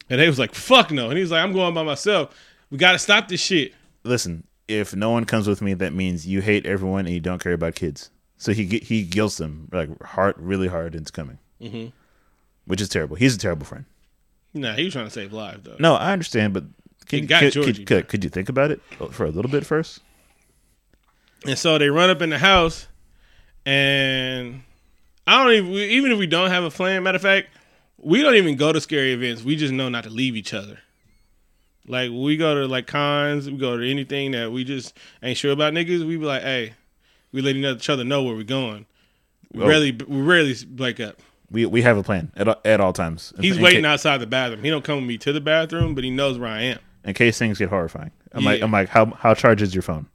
[0.09, 1.07] And they was like, fuck no.
[1.09, 2.35] And he was like, I'm going by myself.
[2.69, 3.73] We got to stop this shit.
[4.03, 7.41] Listen, if no one comes with me, that means you hate everyone and you don't
[7.41, 8.09] care about kids.
[8.37, 11.93] So he he guilts them like hard, really hard into coming, Mhm.
[12.65, 13.15] which is terrible.
[13.15, 13.85] He's a terrible friend.
[14.53, 15.77] Nah, he was trying to save lives, though.
[15.79, 16.65] No, I understand, but
[17.07, 19.99] could, could, Georgie, could, could you think about it for a little bit first?
[21.45, 22.87] And so they run up in the house,
[23.65, 24.63] and
[25.27, 27.47] I don't even, even if we don't have a plan, matter of fact,
[27.97, 29.43] we don't even go to scary events.
[29.43, 30.79] We just know not to leave each other.
[31.87, 35.51] Like, we go to, like, cons, we go to anything that we just ain't sure
[35.51, 36.73] about niggas, we be like, hey,
[37.31, 38.85] we letting each other know where we're going.
[39.53, 41.19] We Well- rarely, we rarely break up.
[41.51, 43.31] We we have a plan at all- at all times.
[43.39, 44.63] He's in waiting ca- outside the bathroom.
[44.63, 46.79] He don't come with me to the bathroom, but he knows where I am.
[47.05, 48.09] in case things get horrifying.
[48.31, 50.07] I'm like I'm like how how charged is your phone?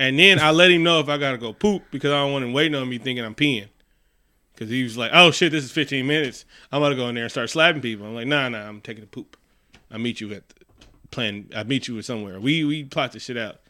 [0.00, 2.44] And then I let him know if I gotta go poop because I don't want
[2.44, 3.68] him waiting on me thinking I'm peeing.
[4.60, 6.44] Cause he was like, "Oh shit, this is 15 minutes.
[6.70, 8.82] I'm about to go in there and start slapping people." I'm like, "Nah, nah, I'm
[8.82, 9.38] taking a poop.
[9.90, 10.54] I meet you at the
[11.10, 11.48] plan.
[11.56, 12.38] I meet you somewhere.
[12.38, 13.60] We we plot this shit out.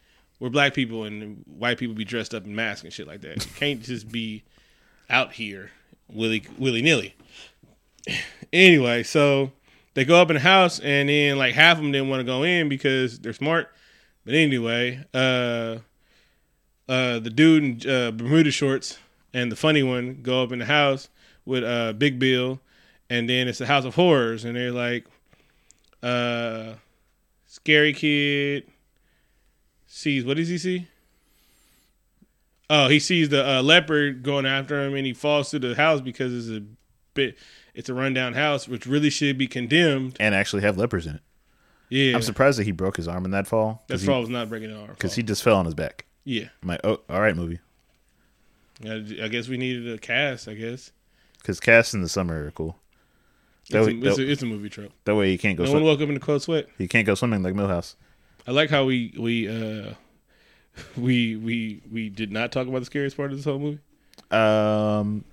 [0.41, 3.45] We're black people and white people be dressed up in masks and shit like that.
[3.45, 4.43] You can't just be
[5.09, 5.71] out here
[6.09, 7.15] willy willy nilly.
[8.53, 9.53] Anyway, so
[9.93, 12.25] they go up in the house and then like half of them didn't want to
[12.25, 13.69] go in because they're smart.
[14.25, 15.77] But anyway, uh,
[16.89, 18.97] uh, the dude in uh, Bermuda shorts
[19.33, 21.09] and the funny one go up in the house
[21.45, 22.59] with uh, Big Bill,
[23.09, 25.05] and then it's the House of Horrors, and they're like,
[26.03, 26.73] uh,
[27.45, 28.65] scary kid
[29.87, 30.87] sees what does he see?
[32.69, 35.99] Oh, he sees the uh, leopard going after him, and he falls through the house
[35.99, 36.65] because it's a
[37.13, 37.37] bit,
[37.73, 40.15] it's a rundown house, which really should be condemned.
[40.21, 41.21] And actually have lepers in it.
[41.89, 43.83] Yeah, I'm surprised that he broke his arm in that fall.
[43.87, 44.91] that fall was not breaking an arm.
[44.91, 46.05] because he just fell on his back.
[46.23, 47.59] yeah, I'm like, oh, all right, movie.
[48.85, 50.47] I, I guess we needed a cast.
[50.47, 50.91] I guess
[51.39, 52.77] Because casts in the summer are cool.
[53.69, 54.91] That it's, way, a, it's, that, a, it's a movie trope.
[55.05, 55.63] that way you can't go.
[55.63, 56.67] No Swim, one woke up in a cold sweat.
[56.77, 57.95] you can't go swimming like Milhouse.
[58.47, 59.93] I like how we we uh
[60.97, 63.79] we we we did not talk about the scariest part of this whole movie.
[64.31, 65.23] Um,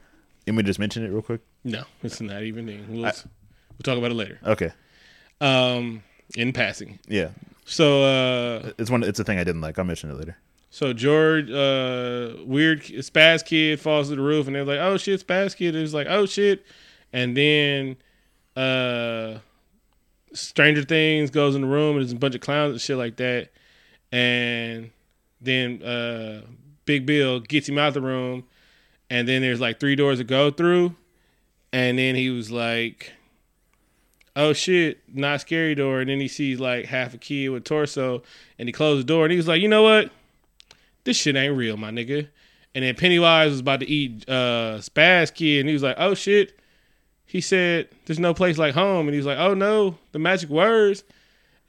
[0.47, 1.41] let me just mention it real quick.
[1.65, 2.67] No, it's not even.
[2.89, 4.39] We'll, I- we'll talk about it later.
[4.45, 4.71] Okay,
[5.41, 6.03] Um,
[6.37, 6.99] in passing.
[7.09, 7.31] yeah,
[7.65, 9.03] So uh, it's one.
[9.03, 9.79] It's a thing I didn't like.
[9.79, 10.37] I'll mention it later.
[10.71, 15.27] So George, uh, weird spaz kid falls to the roof, and they're like, "Oh shit,
[15.27, 16.65] spaz kid!" is like, "Oh shit,"
[17.13, 17.97] and then
[18.55, 19.39] uh,
[20.33, 23.17] Stranger Things goes in the room, and there's a bunch of clowns and shit like
[23.17, 23.49] that,
[24.13, 24.91] and
[25.41, 26.43] then uh,
[26.85, 28.45] Big Bill gets him out the room,
[29.09, 30.95] and then there's like three doors to go through,
[31.73, 33.13] and then he was like,
[34.37, 38.23] "Oh shit, not scary door," and then he sees like half a kid with torso,
[38.59, 40.11] and he closed the door, and he was like, "You know what?
[41.09, 42.29] This shit ain't real, my nigga."
[42.75, 46.13] And then Pennywise was about to eat uh, Spaz Kid, and he was like, "Oh
[46.15, 46.55] shit."
[47.25, 50.49] he said, "There's no place like home," and he was like, "Oh no, the magic
[50.51, 51.05] words."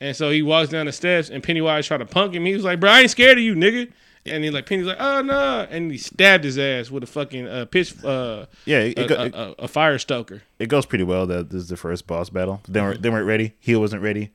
[0.02, 2.46] And so he walks down the steps, and Pennywise tried to punk him.
[2.46, 3.92] He was like, "Bro, I ain't scared of you, nigga."
[4.26, 7.48] And he like Penny's like, "Oh no!" And he stabbed his ass with a fucking
[7.48, 10.42] uh, pitch, uh, Yeah, it, a, go, it, a, a, a fire stoker.
[10.60, 11.28] it goes pretty well.
[11.28, 12.62] That this is the first boss battle.
[12.68, 13.54] They weren't they weren't ready.
[13.60, 14.32] He wasn't ready.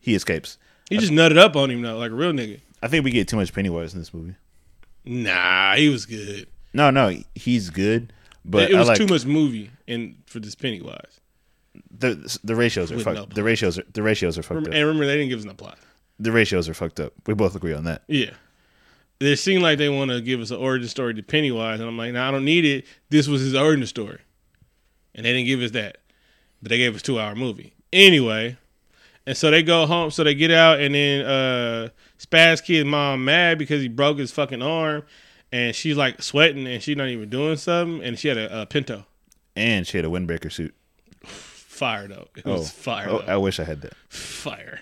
[0.00, 0.58] He escapes.
[0.90, 2.60] He just nutted up on him though, like a real nigga.
[2.86, 4.36] I think we get too much Pennywise in this movie.
[5.04, 6.46] Nah, he was good.
[6.72, 8.12] No, no, he's good,
[8.44, 11.20] but it was like too much movie in for this Pennywise.
[11.90, 13.16] the the ratios are fucked.
[13.16, 14.74] no the ratios are the ratios are fucked Remember, up.
[14.76, 15.78] and remember, they didn't give us no plot.
[16.20, 17.12] The ratios are fucked up.
[17.26, 18.02] We both agree on that.
[18.06, 18.30] Yeah.
[19.18, 21.96] It seemed like they want to give us an origin story to Pennywise, and I'm
[21.98, 22.84] like, no, I don't need it.
[23.10, 24.20] This was his origin story,
[25.14, 25.98] and they didn't give us that,
[26.62, 28.56] but they gave us two hour movie anyway.
[29.26, 31.88] And so they go home, so they get out, and then uh
[32.18, 35.02] Spaz Kid's mom mad because he broke his fucking arm,
[35.52, 38.66] and she's like sweating, and she's not even doing something, and she had a, a
[38.66, 39.04] Pinto.
[39.54, 40.74] And she had a windbreaker suit.
[41.24, 43.06] Fire though, it was fire.
[43.08, 43.22] Oh.
[43.26, 43.94] oh I wish I had that.
[44.08, 44.80] fire.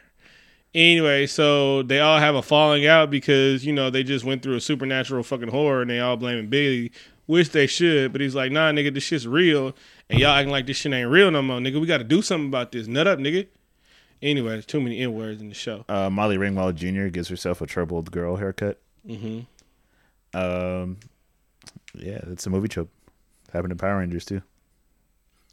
[0.74, 4.56] Anyway, so they all have a falling out because you know they just went through
[4.56, 6.90] a supernatural fucking horror and they all blaming Billy,
[7.26, 8.12] which they should.
[8.12, 9.74] But he's like, nah, nigga, this shit's real,
[10.10, 11.80] and y'all acting like this shit ain't real no more, nigga.
[11.80, 12.86] We got to do something about this.
[12.86, 13.46] Nut up, nigga.
[14.22, 15.84] Anyway, there's too many n words in the show.
[15.88, 17.08] Uh, Molly Ringwald Jr.
[17.08, 18.80] gives herself a troubled girl haircut.
[19.06, 19.40] hmm
[20.32, 20.98] Um,
[21.94, 22.90] yeah, it's a movie trope.
[23.52, 24.42] Happened in Power Rangers too.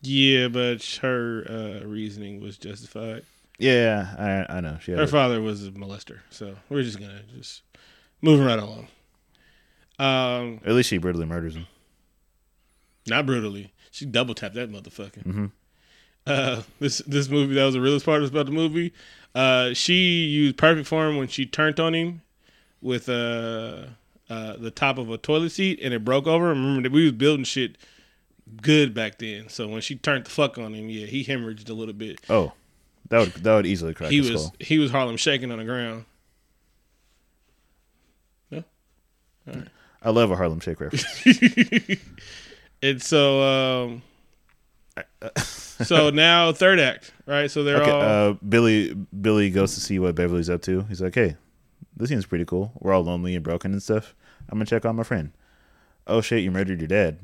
[0.01, 3.23] Yeah, but her uh, reasoning was justified.
[3.59, 4.77] Yeah, I I know.
[4.81, 7.61] She Her a- father was a molester, so we're just gonna just
[8.21, 8.87] moving right along.
[9.99, 11.67] Um, at least she brutally murders him.
[13.05, 13.71] Not brutally.
[13.91, 15.23] She double tapped that motherfucker.
[15.23, 15.51] Mhm.
[16.27, 18.93] Uh, this this movie that was the realest part about the movie.
[19.33, 22.21] Uh, she used perfect form when she turned on him
[22.81, 23.85] with uh,
[24.29, 26.49] uh, the top of a toilet seat and it broke over.
[26.49, 27.77] Remember that we was building shit
[28.61, 29.47] good back then.
[29.49, 32.19] So when she turned the fuck on him, yeah, he hemorrhaged a little bit.
[32.29, 32.51] Oh,
[33.09, 34.55] that would that would easily crack he his was skull.
[34.59, 36.05] he was Harlem shaking on the ground.
[38.51, 38.61] Yeah,
[40.03, 41.05] I love a Harlem Shake reference.
[42.83, 44.01] And so um,
[45.43, 47.49] so now third act, right?
[47.49, 50.81] So they're okay, all uh, Billy Billy goes to see what Beverly's up to.
[50.83, 51.35] He's like, "Hey,
[51.95, 52.71] this seems pretty cool.
[52.79, 54.15] We're all lonely and broken and stuff.
[54.49, 55.31] I'm gonna check on my friend.
[56.07, 57.19] Oh shit, you murdered your dad.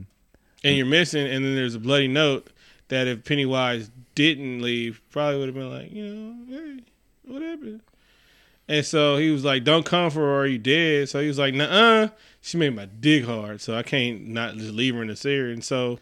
[0.64, 2.50] and you're missing, and then there's a bloody note
[2.88, 6.80] that if Pennywise didn't leave, probably would have been like, you know, hey,
[7.24, 7.82] what happened?
[8.70, 11.40] And so he was like, "Don't come for her, or you dead." So he was
[11.40, 12.10] like, "Nuh-uh."
[12.42, 15.50] She made my dick hard, so I can't not just leave her in the sewer.
[15.50, 16.00] And so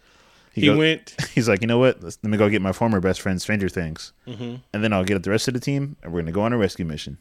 [0.61, 1.15] he, go- went.
[1.35, 2.01] He's like, you know what?
[2.03, 4.61] Let's, let me go get my former best friend, Stranger Things, Mhm.
[4.73, 6.53] and then I'll get up the rest of the team, and we're gonna go on
[6.53, 7.17] a rescue mission.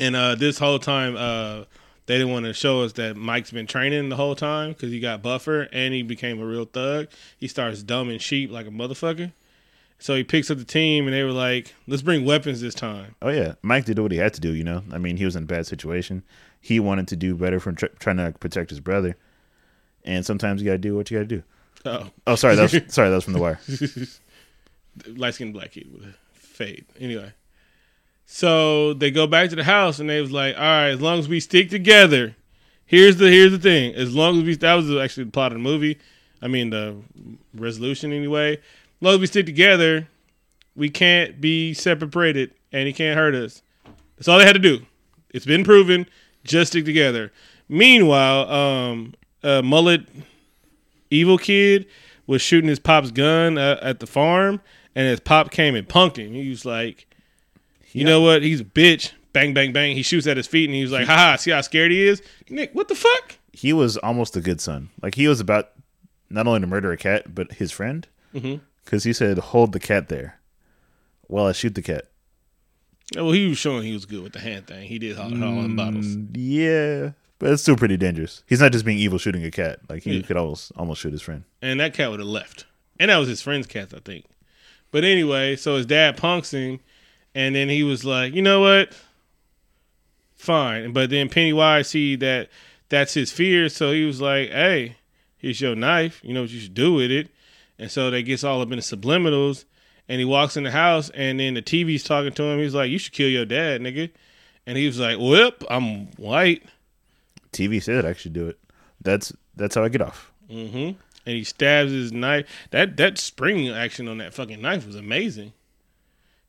[0.00, 1.64] And uh, this whole time, uh,
[2.06, 4.98] they didn't want to show us that Mike's been training the whole time because he
[4.98, 7.06] got buffer and he became a real thug.
[7.38, 9.32] He starts dumbing sheep like a motherfucker.
[10.00, 13.14] So he picks up the team, and they were like, "Let's bring weapons this time."
[13.22, 14.52] Oh yeah, Mike did what he had to do.
[14.52, 16.24] You know, I mean, he was in a bad situation.
[16.60, 19.16] He wanted to do better from tr- trying to protect his brother,
[20.04, 21.44] and sometimes you gotta do what you gotta do.
[21.84, 23.60] Oh, Oh, sorry, that was sorry, that was from the wire.
[25.16, 26.84] light skinned black kid with a fade.
[27.00, 27.32] Anyway,
[28.26, 31.18] so they go back to the house and they was like, "All right, as long
[31.18, 32.36] as we stick together,
[32.86, 33.94] here's the here's the thing.
[33.94, 35.98] As long as we that was actually the plot of the movie.
[36.40, 36.96] I mean the
[37.54, 38.54] resolution anyway.
[38.56, 38.60] As
[39.00, 40.08] long as we stick together,
[40.74, 43.62] we can't be separated, and he can't hurt us.
[44.16, 44.84] That's all they had to do.
[45.30, 46.06] It's been proven.
[46.44, 47.32] Just stick together.
[47.68, 50.02] Meanwhile, um, uh, mullet
[51.12, 51.86] evil kid
[52.26, 54.60] was shooting his pop's gun uh, at the farm,
[54.94, 56.32] and his pop came and punked him.
[56.32, 57.06] He was like,
[57.92, 58.42] "You know what?
[58.42, 59.96] He's a bitch." Bang, bang, bang.
[59.96, 61.36] He shoots at his feet, and he was like, "Haha!
[61.36, 62.74] See how scared he is, Nick?
[62.74, 64.90] What the fuck?" He was almost a good son.
[65.02, 65.70] Like he was about
[66.30, 68.06] not only to murder a cat, but his friend,
[68.84, 70.38] because he said, "Hold the cat there,
[71.28, 72.06] while I shoot the cat."
[73.14, 74.88] Well, he was showing he was good with the hand thing.
[74.88, 76.16] He did all, all in bottles.
[76.16, 77.10] Mm, Yeah,
[77.42, 78.44] but it's still pretty dangerous.
[78.46, 79.80] He's not just being evil shooting a cat.
[79.88, 80.22] Like he Yeah.
[80.22, 81.42] could almost almost shoot his friend.
[81.60, 82.66] and that cat would have left.
[83.00, 84.26] And that was his friend's cat, I think.
[84.92, 86.78] But anyway, so his dad punks him,
[87.34, 88.94] and then he was like, you know what?
[90.36, 90.92] Fine.
[90.92, 92.48] But then Pennywise see that
[92.88, 94.96] that's his fear, so he was like, hey,
[95.38, 96.20] here's your knife.
[96.22, 97.28] You know what you should do with it.
[97.78, 99.64] And so they gets all up in the subliminals,
[100.08, 102.58] and he walks in the house, and then the TV's talking to him.
[102.60, 104.10] He's like, you should kill your dad, nigga.
[104.66, 106.62] And he was like, whoop, I'm white.
[107.52, 108.58] TV said I should do it.
[109.00, 110.32] That's that's how I get off.
[110.50, 110.98] Mm-hmm.
[111.24, 112.46] And he stabs his knife.
[112.70, 115.52] That that spring action on that fucking knife was amazing.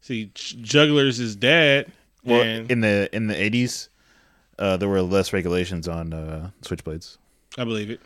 [0.02, 1.92] See, Juggler's his dad,
[2.26, 3.90] Well, and in the in the eighties,
[4.60, 7.18] uh, there were less regulations on uh, switchblades.
[7.58, 8.02] I believe it.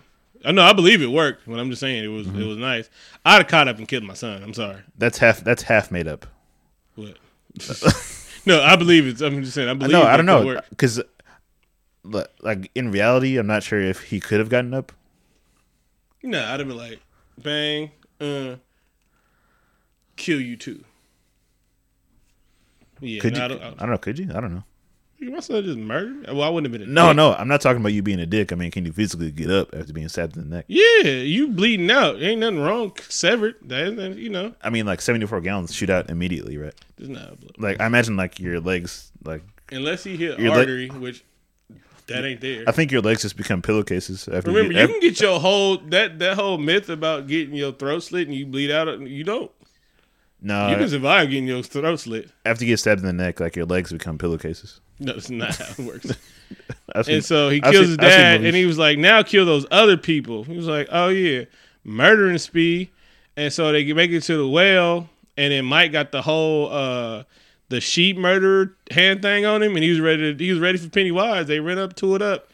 [0.46, 2.90] I know I believe it worked, but I'm just saying it was it was nice.
[3.26, 4.44] I'd have caught up and killed my son.
[4.44, 4.78] I'm sorry.
[4.98, 5.40] That's half.
[5.42, 6.28] That's half made up.
[6.96, 7.18] What?
[8.46, 9.22] no, I believe it.
[9.22, 9.92] I'm just saying I believe.
[9.92, 11.02] No, I don't know because,
[12.04, 14.92] like in reality, I'm not sure if he could have gotten up.
[16.24, 17.00] No, I'd have been like,
[17.38, 18.56] bang, uh,
[20.16, 20.84] kill you too.
[23.00, 23.44] Yeah, Could no, you?
[23.44, 23.98] I I don't, don't, know.
[23.98, 24.30] Could you?
[24.34, 24.64] I don't know.
[25.20, 26.26] my son just murdered.
[26.28, 26.90] Well, I wouldn't have been.
[26.90, 27.18] A No, dick.
[27.18, 28.52] no, I'm not talking about you being a dick.
[28.52, 30.66] I mean, can you physically get up after being stabbed in the neck?
[30.68, 32.20] Yeah, you bleeding out.
[32.22, 32.94] Ain't nothing wrong.
[33.08, 33.56] Severed.
[33.68, 36.74] That, you know, I mean, like 74 gallons shoot out immediately, right?
[36.98, 37.56] there's not blood.
[37.60, 41.24] Like I imagine, like your legs, like unless he hit artery, which
[42.08, 42.64] that ain't there.
[42.68, 44.52] I think your legs just become pillowcases after.
[44.52, 48.00] Remember, you, you can get your whole that that whole myth about getting your throat
[48.04, 49.00] slit and you bleed out.
[49.02, 49.52] You don't.
[50.42, 52.30] no, you can survive getting your throat slit.
[52.46, 54.80] after you get stabbed in the neck, like your legs become pillowcases.
[55.00, 56.06] No, it's not how it works.
[57.04, 59.66] Seen- And so he kills seen- his dad, and he was like, "Now kill those
[59.70, 61.44] other people." He was like, "Oh yeah,
[61.84, 62.90] murdering speed."
[63.36, 67.24] And so they make it to the well, and then Mike got the whole uh
[67.70, 70.34] the sheep murder hand thing on him, and he was ready.
[70.34, 71.48] To, he was ready for Pennywise.
[71.48, 72.50] They ran up to it up,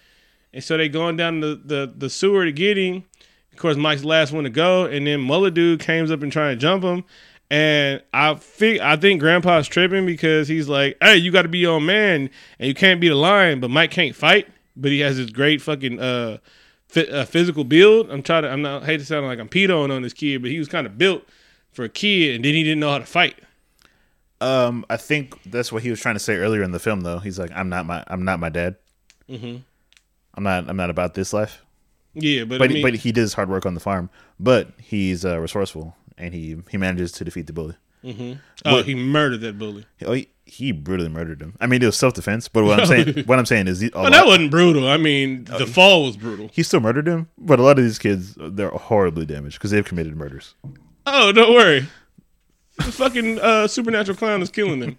[0.54, 3.04] and so they going down the the, the sewer to get him.
[3.52, 6.32] Of course, Mike's the last one to go, and then Mullah dude comes up and
[6.32, 7.04] trying to jump him.
[7.52, 11.60] And I think I think Grandpa's tripping because he's like, "Hey, you got to be
[11.60, 15.18] your man, and you can't be the lion." But Mike can't fight, but he has
[15.18, 16.40] this great fucking uh,
[16.88, 18.10] fi- uh physical build.
[18.10, 18.50] I'm trying to.
[18.50, 20.68] I'm not I hate to sound like I'm pedoing on this kid, but he was
[20.68, 21.28] kind of built
[21.72, 23.36] for a kid, and then he didn't know how to fight.
[24.44, 27.20] Um, I think that's what he was trying to say earlier in the film, though.
[27.20, 28.76] He's like, "I'm not my, I'm not my dad.
[29.30, 29.62] Mhm.
[30.36, 31.62] I'm not, I'm not about this life."
[32.14, 34.10] Yeah, but, But, I mean, but he does hard work on the farm.
[34.40, 37.76] But he's uh, resourceful, and he he manages to defeat the bully.
[38.06, 39.86] oh, what- he murdered that bully.
[40.06, 41.56] Oh, he, he brutally murdered him.
[41.62, 42.50] I mean, it was self defense.
[42.50, 44.88] But what I'm saying, what I'm saying is, he, Oh, lot- that wasn't brutal.
[44.90, 46.50] I mean, the fall was brutal.
[46.52, 47.30] he still murdered him.
[47.38, 50.54] But a lot of these kids, they're horribly damaged because they've committed murders.
[51.08, 51.88] Oh, don't worry.
[52.78, 54.98] The fucking uh, supernatural clown is killing them,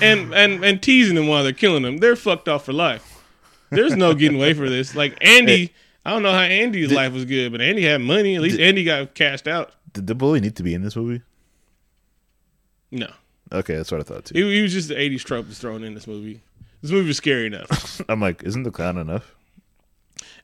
[0.00, 1.98] and and and teasing them while they're killing them.
[1.98, 3.22] They're fucked off for life.
[3.70, 4.94] There's no getting away for this.
[4.94, 5.72] Like Andy,
[6.04, 8.36] I don't know how Andy's life was good, but Andy had money.
[8.36, 9.72] At least Andy got cashed out.
[9.92, 11.22] Did the bully need to be in this movie?
[12.92, 13.08] No,
[13.52, 14.34] Okay, that's what I thought too.
[14.48, 16.40] he, was just the '80s trope that's thrown in this movie.
[16.82, 18.00] This movie was scary enough.
[18.08, 19.34] I'm like, isn't the clown enough?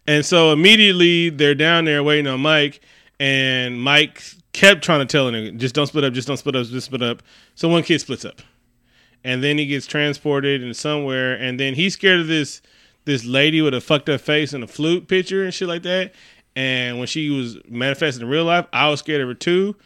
[0.07, 2.81] And so immediately they're down there waiting on Mike,
[3.21, 4.23] and Mike
[4.53, 7.03] kept trying to tell him, just don't split up, just don't split up, just split
[7.03, 7.23] up.
[7.55, 8.43] So one kid splits up.
[9.23, 12.63] And then he gets transported and somewhere, and then he's scared of this
[13.05, 16.13] this lady with a fucked up face and a flute picture and shit like that.
[16.55, 19.77] And when she was manifesting in real life, I was scared of her too.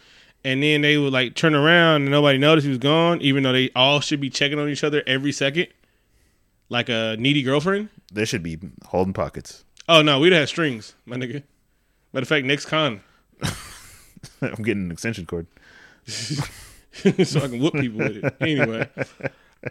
[0.43, 3.53] And then they would like turn around and nobody noticed he was gone, even though
[3.53, 5.67] they all should be checking on each other every second,
[6.69, 7.89] like a needy girlfriend.
[8.13, 9.63] They should be holding pockets.
[9.87, 11.43] Oh no, we'd have strings, my nigga.
[12.13, 13.01] Matter of fact, next con,
[14.41, 15.47] I'm getting an extension cord.
[16.07, 18.35] so I can whoop people with it.
[18.39, 18.87] Anyway,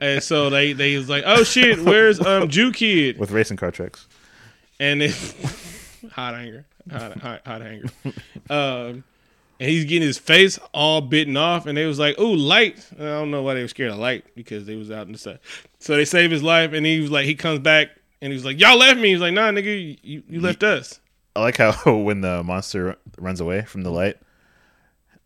[0.00, 3.18] and so they they was like, oh shit, where's um Jew kid?
[3.18, 4.06] with racing car tracks.
[4.80, 5.14] And it
[6.12, 7.88] hot anger, hot hot, hot anger.
[8.50, 9.04] Um,
[9.60, 13.04] and he's getting his face all bitten off, and they was like, "Ooh, light!" I
[13.04, 15.38] don't know why they were scared of light because they was out in the sun.
[15.78, 17.88] So they saved his life, and he was like, he comes back,
[18.20, 20.98] and he was like, "Y'all left me." He's like, "Nah, nigga, you, you left us."
[21.36, 24.16] I like how when the monster runs away from the light,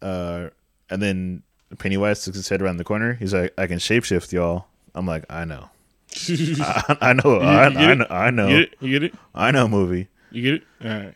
[0.03, 0.49] uh,
[0.91, 1.43] and then
[1.79, 3.15] Pennywise sticks his head around the corner.
[3.15, 5.69] He's like, "I can shapeshift, y'all." I'm like, "I know,
[6.29, 8.75] I, I know, I, I know, I know, You get it?
[8.81, 9.15] You get it?
[9.35, 10.09] I know." Movie.
[10.31, 10.63] You get it?
[10.85, 11.15] All right.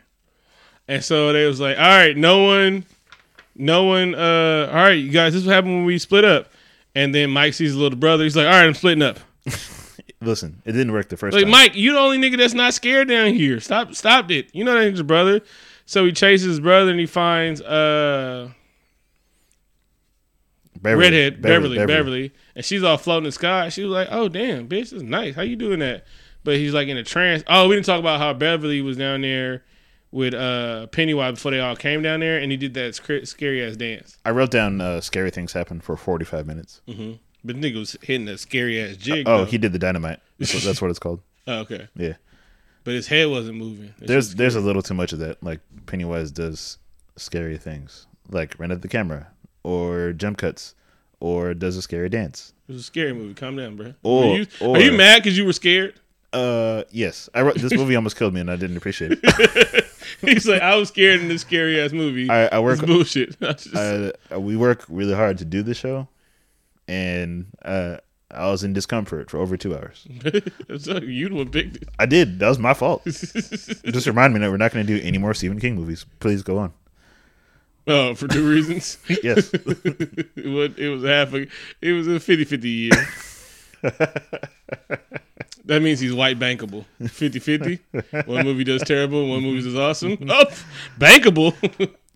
[0.89, 2.85] And so they was like, all right, no one,
[3.55, 6.49] no one, uh, all right, you guys, this is what happened when we split up.
[6.95, 8.25] And then Mike sees his little brother.
[8.25, 9.19] He's like, all right, I'm splitting up.
[10.21, 11.51] Listen, it didn't work the first Like, time.
[11.53, 13.61] Mike, you the only nigga that's not scared down here.
[13.61, 14.49] Stop, stop it.
[14.53, 15.41] You know that ain't your brother.
[15.87, 18.51] So he chases his brother and he finds uh
[20.83, 23.69] Beverly, redhead Beverly, Beverly, and she's all floating in the sky.
[23.69, 25.35] She was like, "Oh damn, bitch, this is nice.
[25.35, 26.05] How you doing that?"
[26.45, 27.45] But he's like in a trance.
[27.47, 29.63] Oh, we didn't talk about how Beverly was down there
[30.11, 33.65] with uh Pennywise before they all came down there, and he did that sc- scary
[33.65, 34.19] ass dance.
[34.25, 36.81] I wrote down uh, scary things happen for 45 minutes.
[36.87, 36.97] But
[37.45, 39.27] the nigga was hitting that scary ass jig.
[39.29, 39.45] Oh, though.
[39.47, 40.21] he did the dynamite.
[40.39, 41.21] That's what, that's what it's called.
[41.49, 42.13] Oh, okay, Yeah.
[42.85, 43.93] but his head wasn't moving.
[43.99, 45.43] That There's there's a little too much of that.
[45.43, 46.79] Like Pennywise does
[47.17, 49.27] scary things, like run at the camera,
[49.65, 50.75] or jump cuts,
[51.21, 52.53] or does a scary dance.
[52.69, 53.35] It was a scary movie.
[53.35, 53.95] Calm down, bro.
[54.03, 55.95] Or- are, you, or- are you mad because you were scared?
[56.33, 59.85] Uh, yes, I wrote this movie almost killed me, and I didn't appreciate it.
[60.23, 62.31] He's like, I was scared in this scary ass movie.
[62.31, 62.79] I, I work.
[62.79, 63.37] it's bullshit.
[63.43, 66.09] I just- Uh, we work really hard to do the show,
[66.89, 67.99] and uh,
[68.31, 70.07] I was in discomfort for over two hours.
[70.79, 71.89] so you the one picked it.
[71.99, 72.39] I did.
[72.39, 73.05] That was my fault.
[73.05, 76.07] Just remind me that we're not going to do any more Stephen King movies.
[76.19, 76.73] Please go on.
[77.87, 78.99] Oh, for two reasons.
[79.23, 79.51] Yes.
[79.55, 81.47] it was it was half a
[81.81, 82.91] it was a 50-50 year.
[85.65, 86.85] that means he's white bankable.
[87.01, 88.27] 50-50.
[88.27, 90.19] One movie does terrible, one movie does awesome.
[90.29, 90.45] Oh,
[90.99, 91.55] bankable.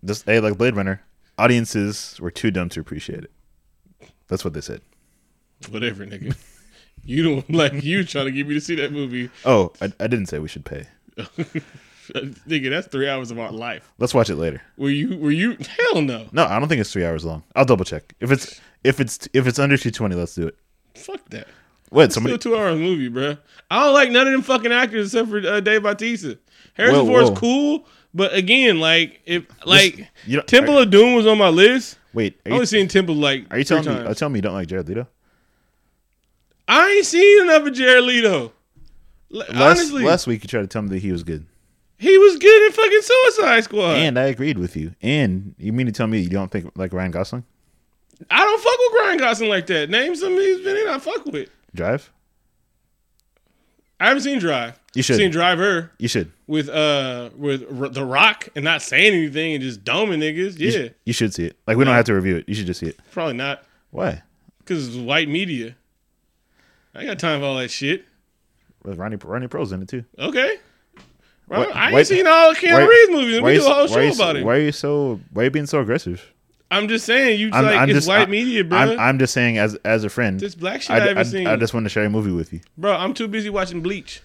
[0.03, 1.01] Just hey, like Blade Runner,
[1.37, 3.31] audiences were too dumb to appreciate it.
[4.27, 4.81] That's what they said.
[5.69, 6.35] Whatever, nigga.
[7.03, 9.29] You don't like you trying to get me to see that movie.
[9.45, 10.87] Oh, I, I didn't say we should pay.
[12.47, 13.91] nigga, that's three hours of our life.
[13.97, 14.61] Let's watch it later.
[14.77, 15.57] Were you were you
[15.93, 16.27] hell no.
[16.31, 17.43] No, I don't think it's three hours long.
[17.55, 18.13] I'll double check.
[18.19, 20.55] If it's if it's if it's under two twenty, let's do it.
[20.95, 21.47] Fuck that.
[21.89, 22.11] What?
[22.11, 22.35] Still Somebody?
[22.35, 23.37] a two hour movie, bruh.
[23.71, 26.37] I don't like none of them fucking actors except for uh, Dave Bautista.
[26.73, 27.35] Harrison Whoa, Ford's whoa.
[27.37, 31.97] cool, but again, like if like you Temple are- of Doom was on my list.
[32.13, 33.95] Wait, I are only you, seen Temple like are you three telling me?
[33.95, 34.05] times.
[34.07, 35.07] Are you telling me you don't like Jared Leto?
[36.67, 38.51] I ain't seen enough of Jared Leto.
[39.29, 41.45] Last, Honestly, last week you tried to tell me that he was good,
[41.97, 43.95] he was good in fucking Suicide Squad.
[43.97, 44.93] and I agreed with you.
[45.01, 47.43] And you mean to tell me you don't think like Ryan Gosling?
[48.31, 49.89] I don't fuck with Ryan Gosling like that.
[49.89, 50.87] Name some he's been in.
[50.87, 51.49] I fuck with.
[51.75, 52.11] Drive?
[53.99, 54.79] I haven't seen Drive.
[54.93, 55.13] You should.
[55.13, 56.31] have Seen Driver You should.
[56.47, 60.59] with uh with R- The Rock and not saying anything and just doming niggas.
[60.59, 61.57] You, Yeah, sh- you should see it.
[61.67, 62.47] Like we don't have to review it.
[62.47, 62.99] You should just see it.
[63.11, 64.21] probably not Why?
[64.59, 65.75] because it's white media.
[66.95, 68.05] I got time for all that shit.
[68.83, 70.03] With Ronnie Ronnie Pro's in it too.
[70.17, 70.57] Okay.
[71.47, 73.41] What- I ain't why- seen all Keanu why- Reeves movies.
[73.41, 74.45] We you do a whole why show about it.
[74.45, 75.19] Why are you so?
[75.31, 76.33] Why are you being so aggressive?
[76.69, 78.77] I'm just saying, you I'm, like I'm it's just white I- media, bro.
[78.77, 80.39] I'm, I'm just saying as as a friend.
[80.39, 82.51] this black shit I, I, I, seen, I just want to share a movie with
[82.51, 82.59] you.
[82.77, 82.93] bro.
[82.93, 84.21] I'm too busy watching Bleach.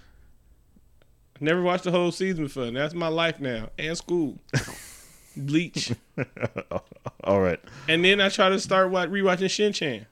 [1.40, 2.70] Never watched the whole season before.
[2.70, 4.38] That's my life now and school.
[5.36, 5.92] Bleach,
[7.24, 7.58] All right,
[7.88, 10.04] and then I try to start wa- rewatching Shin Chan.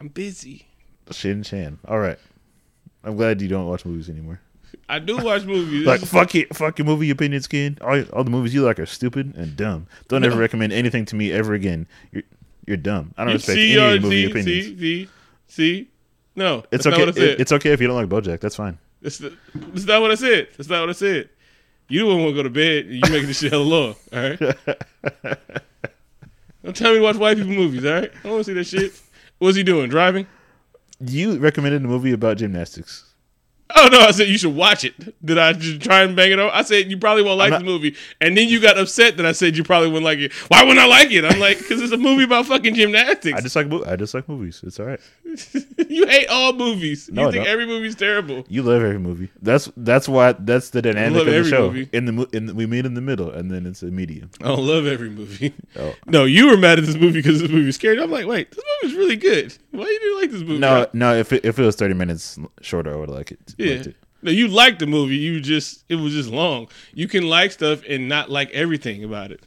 [0.00, 0.66] I'm busy.
[1.10, 1.78] Shin Chan.
[1.88, 2.18] All right.
[3.02, 4.40] I'm glad you don't watch movies anymore.
[4.88, 5.86] I do watch movies.
[5.86, 7.78] Like fuck it, fuck your movie opinions, kid.
[7.82, 9.86] All, all the movies you like are stupid and dumb.
[10.08, 11.86] Don't ever recommend anything to me ever again.
[12.12, 12.22] You're
[12.66, 13.12] you're dumb.
[13.16, 14.46] I don't respect see, any movie see, opinions.
[14.66, 15.08] see, see,
[15.48, 15.88] see.
[16.36, 16.98] No, It's okay.
[16.98, 17.22] what I said.
[17.22, 18.40] it- it's okay if you don't like BoJack.
[18.40, 18.78] That's fine.
[19.00, 20.48] The, that's not what I said.
[20.56, 21.28] That's not what I said.
[21.88, 22.86] You don't want to go to bed.
[22.86, 23.94] You making this shit hella long.
[24.12, 24.38] All right.
[26.64, 27.84] Don't tell me to watch white people movies.
[27.84, 28.10] All right.
[28.12, 29.00] I don't want to see that shit.
[29.38, 29.88] What's he doing?
[29.88, 30.26] Driving?
[31.00, 33.07] You recommended a movie about gymnastics.
[33.76, 34.00] Oh no!
[34.00, 34.94] I said you should watch it.
[35.24, 36.50] Did I just try and bang it over?
[36.54, 39.26] I said you probably won't like I'm the movie, and then you got upset that
[39.26, 40.32] I said you probably wouldn't like it.
[40.48, 41.24] Why wouldn't I like it?
[41.24, 43.38] I'm like, because it's a movie about fucking gymnastics.
[43.38, 44.62] I just like mo- I just like movies.
[44.64, 45.00] It's all right.
[45.88, 47.10] you hate all movies.
[47.12, 47.52] No, I you think don't.
[47.52, 48.44] every movie's terrible.
[48.48, 49.28] You love every movie.
[49.42, 51.70] That's that's why that's the dynamic of the every show.
[51.70, 51.88] movie.
[51.92, 54.30] In the mo- in the, we meet in the middle, and then it's a medium.
[54.42, 55.52] I don't love every movie.
[55.76, 55.94] Oh.
[56.06, 58.02] No, you were mad at this movie because this movie scared you.
[58.02, 59.54] I'm like, wait, this movie's really good.
[59.72, 60.58] Why do you do like this movie?
[60.58, 61.14] No, no.
[61.14, 63.54] If it, if it was thirty minutes shorter, I would like it.
[63.58, 63.74] Yeah.
[63.74, 63.96] liked it.
[64.20, 65.16] No, you liked the movie.
[65.16, 66.68] You just it was just long.
[66.92, 69.46] You can like stuff and not like everything about it.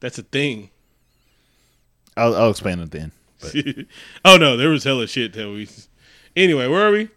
[0.00, 0.70] That's a thing.
[2.16, 3.12] I'll I'll explain at the end.
[3.40, 3.54] But,
[4.24, 5.68] oh no, there was hella shit that we.
[6.36, 7.08] Anyway, where are we?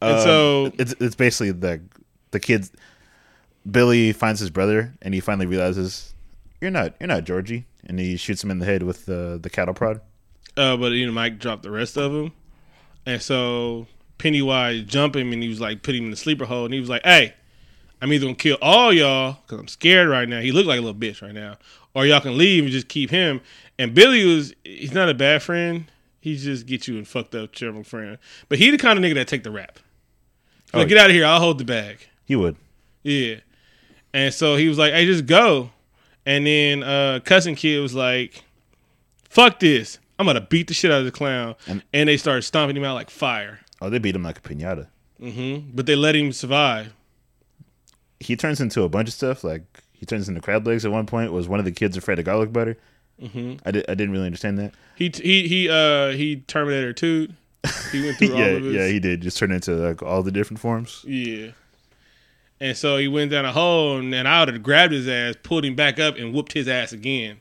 [0.00, 1.80] And um, so it's it's basically the
[2.30, 2.72] the kids.
[3.70, 6.14] Billy finds his brother, and he finally realizes
[6.60, 9.50] you're not you're not Georgie, and he shoots him in the head with the the
[9.50, 10.00] cattle prod.
[10.56, 12.32] Uh, but you know, Mike dropped the rest of them,
[13.06, 13.86] and so
[14.18, 16.80] Pennywise jump him, and he was like, put him in the sleeper hole, and he
[16.80, 17.34] was like, "Hey,
[18.02, 20.40] I'm either gonna kill all y'all because I'm scared right now.
[20.40, 21.56] He looked like a little bitch right now,
[21.94, 23.40] or y'all can leave and just keep him."
[23.78, 25.84] And Billy was, he's not a bad friend.
[26.20, 29.14] He just get you and fucked up terrible friend, but he the kind of nigga
[29.14, 29.78] that take the rap.
[30.74, 31.24] Oh, Like, get out of here!
[31.24, 31.98] I'll hold the bag.
[32.24, 32.56] He would.
[33.04, 33.36] Yeah.
[34.12, 35.70] And so he was like, hey, just go.
[36.26, 38.42] And then uh cousin kid was like,
[39.30, 39.98] fuck this.
[40.18, 41.54] I'm gonna beat the shit out of the clown.
[41.68, 43.60] And- And, they started stomping him out like fire.
[43.80, 44.88] Oh, they beat him like a pinata.
[45.20, 46.92] hmm But they let him survive.
[48.20, 49.44] He turns into a bunch of stuff.
[49.44, 49.62] Like
[49.92, 51.32] he turns into crab legs at one point.
[51.32, 52.76] Was one of the kids afraid of garlic butter?
[53.20, 53.84] hmm I did.
[53.88, 54.72] I didn't really understand that.
[54.96, 57.28] He he he uh he Terminator 2.
[57.92, 59.20] He went through yeah, all of his yeah, he did.
[59.20, 61.04] Just turn into like all the different forms.
[61.06, 61.52] Yeah.
[62.60, 65.36] And so he went down a hole, and then I would have grabbed his ass,
[65.44, 67.38] pulled him back up, and whooped his ass again.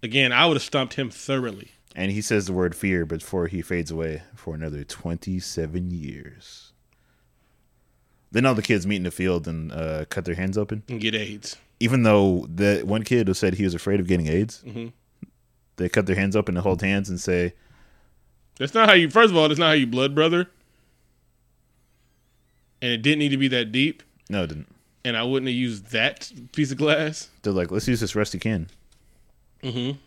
[0.00, 1.72] Again, I would have stumped him thoroughly.
[1.96, 6.72] And he says the word fear before he fades away for another 27 years.
[8.30, 10.82] Then all the kids meet in the field and uh, cut their hands open.
[10.88, 11.56] And get AIDS.
[11.80, 14.92] Even though the one kid who said he was afraid of getting AIDS, Mhm.
[15.76, 17.54] they cut their hands open and hold hands and say,
[18.58, 19.08] That's not how you.
[19.08, 20.50] First of all, that's not how you blood brother.
[22.82, 24.02] And it didn't need to be that deep.
[24.28, 24.68] "No, it didn't."
[25.04, 27.28] And I wouldn't have used that piece of glass.
[27.42, 28.68] They're like, "Let's use this rusty can."
[29.62, 29.98] Mm-hmm.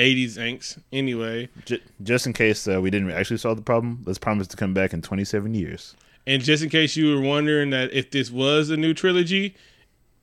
[0.00, 0.78] 80s angst.
[0.92, 4.56] Anyway, J- just in case uh, we didn't actually solve the problem, let's promise to
[4.56, 5.94] come back in 27 years.
[6.26, 9.54] and just in case you were wondering that if this was a new trilogy,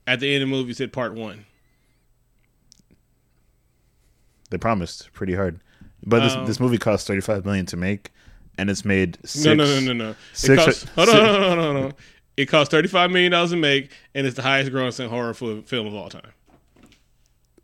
[0.05, 1.45] at the end of the movie it said part one.
[4.49, 5.59] They promised pretty hard,
[6.05, 8.11] but this Um, this movie cost 35 million to make,
[8.57, 10.09] and it's made six, No, no, no, no, no.
[10.11, 11.93] It six- cost, hold on, hold on, hold on, hold on.
[12.37, 15.93] It cost thirty-five million dollars to make, and it's the highest grossing horror film of
[15.95, 16.31] all time.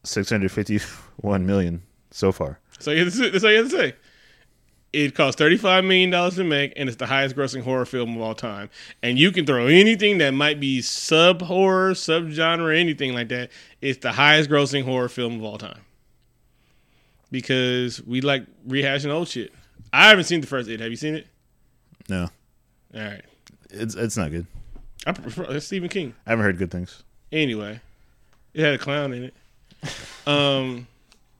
[0.04, 1.84] 651 million
[2.14, 2.60] so far.
[2.80, 3.94] So you have to- that's all you have to say.
[4.94, 8.22] It cost thirty-five million dollars to make, and it's the highest grossing horror film of
[8.22, 8.70] all time.
[9.02, 13.50] And you can throw anything that might be sub horror, sub genre, anything like that.
[13.82, 15.80] It's the highest grossing horror film of all time.
[17.32, 19.52] Because we like rehashing old shit.
[19.92, 20.80] I haven't seen the first It.
[20.80, 21.28] Have you seen it?
[22.10, 22.30] No,
[22.94, 23.22] All right.
[23.72, 24.46] it's it's not good.
[25.08, 26.14] I prefer it's Stephen King.
[26.28, 27.02] I haven't heard good things.
[27.32, 27.80] Anyway,
[28.54, 29.34] it had a clown in it.
[30.28, 30.88] Um,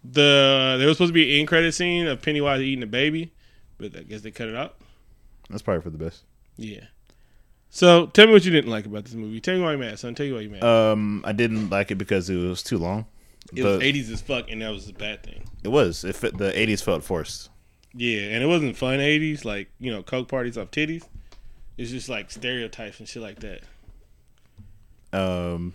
[0.04, 3.34] the there was supposed to be an end credit scene of Pennywise eating a baby,
[3.78, 4.76] but I guess they cut it out.
[5.50, 6.24] That's probably for the best.
[6.58, 6.86] Yeah.
[7.70, 9.40] So tell me what you didn't like about this movie.
[9.40, 10.14] Tell me why you're mad, son.
[10.14, 10.64] Tell you why you're mad.
[10.64, 13.08] Um, I didn't like it because it was too long.
[13.56, 15.50] it was 80s as fuck, and that was a bad thing.
[15.64, 16.04] It was.
[16.04, 17.50] It fit, the 80s felt forced.
[17.96, 21.08] Yeah, and it wasn't fun 80s, like, you know, Coke parties off titties.
[21.78, 23.62] It's just like stereotypes and shit like that.
[25.12, 25.74] Um,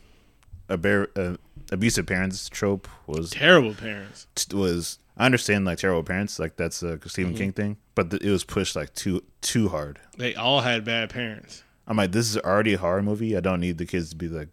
[0.68, 1.36] a bear, uh,
[1.70, 4.26] abusive parents trope was Terrible parents.
[4.52, 4.98] was.
[5.16, 7.38] I understand like terrible parents, like that's a Stephen Mm-hmm.
[7.38, 9.98] King thing, but th- it was pushed like too too hard.
[10.16, 11.64] They all had bad parents.
[11.88, 13.36] I'm like, this is already a horror movie.
[13.36, 14.48] I don't need the kids to be like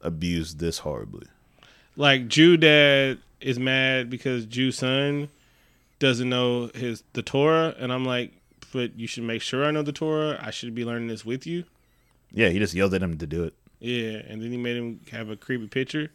[0.00, 1.26] abused this horribly.
[1.96, 5.28] like Jew dad is mad because Jew son
[5.98, 8.32] doesn't know his the Torah, and I'm like,
[8.72, 10.38] but you should make sure I know the Torah.
[10.40, 11.64] I should be learning this with you.
[12.30, 13.54] Yeah, he just yelled at him to do it.
[13.80, 16.10] Yeah, and then he made him have a creepy picture.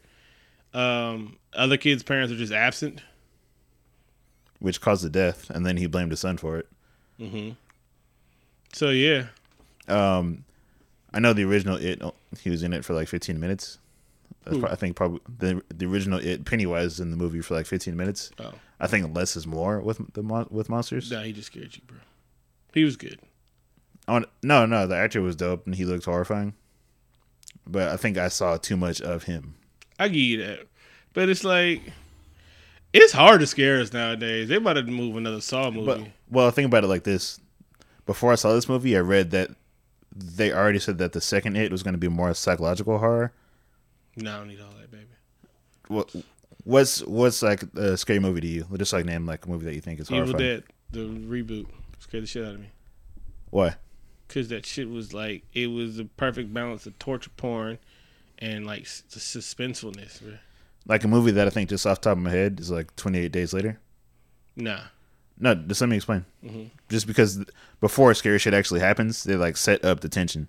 [0.74, 3.01] Um, other kids' parents are just absent.
[4.59, 6.67] which caused the death, and then he blamed his son for it.
[8.74, 9.28] So yeah,
[9.88, 10.45] Um,
[11.13, 12.01] I know the original it.
[12.41, 13.78] He was in it for like 15 minutes.
[14.45, 17.53] That's pro- I think probably the the original it Pennywise is in the movie for
[17.53, 18.32] like 15 minutes.
[18.39, 21.09] oh I think less is more with the mon- with monsters.
[21.11, 21.97] nah, he just scared you, bro.
[22.74, 23.19] He was good.
[24.07, 26.55] Want, no, no, the actor was dope and he looked horrifying.
[27.65, 29.55] But I think I saw too much of him.
[30.03, 30.67] I give you that,
[31.13, 31.81] but it's like
[32.91, 34.49] it's hard to scare us nowadays.
[34.49, 35.85] They about to move another Saw movie.
[35.85, 37.39] But well, think about it like this:
[38.05, 39.51] before I saw this movie, I read that
[40.15, 43.31] they already said that the second it was going to be more psychological horror.
[44.15, 45.05] no, I don't need all that, baby.
[45.87, 46.13] What
[46.65, 48.65] what's what's like a scary movie to you?
[48.77, 50.49] Just like name like a movie that you think is Evil horrifying.
[50.49, 51.67] Dead, the reboot,
[51.99, 52.67] scared the shit out of me.
[53.49, 53.75] Why?
[54.27, 57.77] Cause that shit was like it was the perfect balance of torture porn
[58.39, 60.21] and like the suspensefulness.
[60.21, 60.34] bro.
[60.86, 62.93] Like a movie that I think just off the top of my head is like
[62.97, 63.79] 28 Days Later.
[64.55, 64.81] Nah,
[65.39, 66.25] No, just let me explain.
[66.45, 66.69] Mhm.
[66.89, 67.43] Just because
[67.81, 70.47] before scary shit actually happens, they like set up the tension,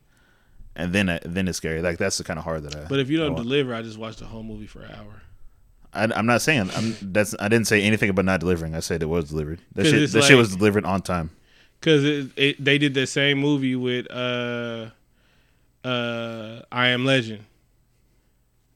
[0.76, 1.80] and then uh, then it's scary.
[1.80, 2.85] Like that's the kind of horror that I.
[2.89, 3.45] but if you don't want.
[3.45, 5.22] deliver, I just watched the whole movie for an hour.
[5.95, 8.74] I, I'm not saying I'm that's I didn't say anything about not delivering.
[8.74, 9.61] I said it was delivered.
[9.74, 11.30] That shit that shit was delivered on time.
[11.80, 14.91] Cause it, it they did the same movie with uh
[15.85, 17.45] uh I Am Legend,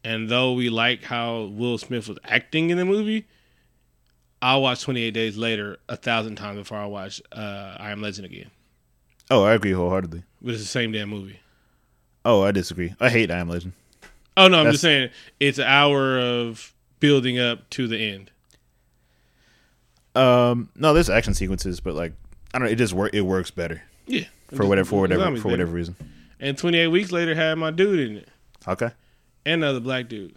[0.05, 3.27] and though we like how Will Smith was acting in the movie,
[4.41, 8.01] I'll watch Twenty Eight Days Later a thousand times before I watch uh I Am
[8.03, 8.51] Legend again.
[9.31, 10.23] Oh, I agree wholeheartedly.
[10.41, 11.41] But it's the same damn movie.
[12.25, 12.95] Oh, I disagree.
[13.01, 13.73] I hate I Am Legend.
[14.37, 18.31] Oh no, I'm That's- just saying it's an hour of building up to the end.
[20.15, 22.13] Um, no, there's action sequences, but like
[22.53, 23.15] I don't know, it just work.
[23.15, 23.83] It works better.
[24.07, 24.25] Yeah,
[24.55, 25.97] for whatever for whatever for whatever reason.
[26.41, 28.29] And 28 weeks later had my dude in it
[28.67, 28.91] Okay.
[29.49, 30.37] And another black dude.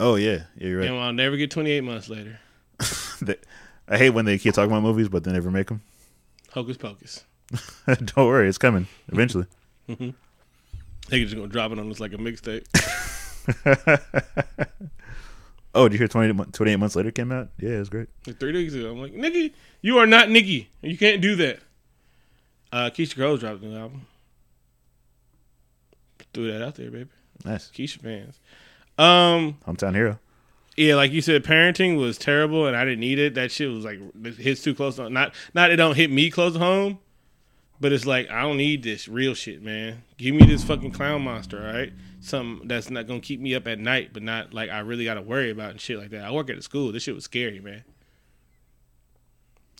[0.00, 0.88] Oh yeah, yeah, you're right.
[0.88, 2.40] And I'll never get 28 months later.
[3.88, 5.82] I hate when they keep talking about movies, but they never make them.
[6.50, 7.24] Hocus pocus.
[7.86, 9.46] don't worry, it's coming eventually.
[9.86, 10.12] They're
[11.10, 12.66] just gonna drop it on us like a mixtape.
[15.76, 17.50] oh, did you hear 20, 28 months later came out?
[17.60, 18.08] Yeah, it was great.
[18.26, 20.70] Like three days ago, I'm like, Nikki, you are not Nikki.
[20.82, 21.60] You can't do that.
[22.72, 24.06] Uh, Keyshia Cole's dropped a new album.
[26.34, 27.10] Threw that out there, baby.
[27.44, 27.70] Nice.
[27.70, 28.40] Keyshia fans.
[28.98, 30.18] Um, Hometown hero.
[30.76, 33.34] yeah, like you said, parenting was terrible, and I didn't need it.
[33.34, 34.96] That shit was like it hits too close.
[34.96, 36.98] To, not not it don't hit me close to home,
[37.80, 40.02] but it's like I don't need this real shit, man.
[40.18, 41.92] Give me this fucking clown monster, all right?
[42.20, 45.14] Something that's not gonna keep me up at night, but not like I really got
[45.14, 46.24] to worry about and shit like that.
[46.24, 46.92] I work at a school.
[46.92, 47.82] This shit was scary, man.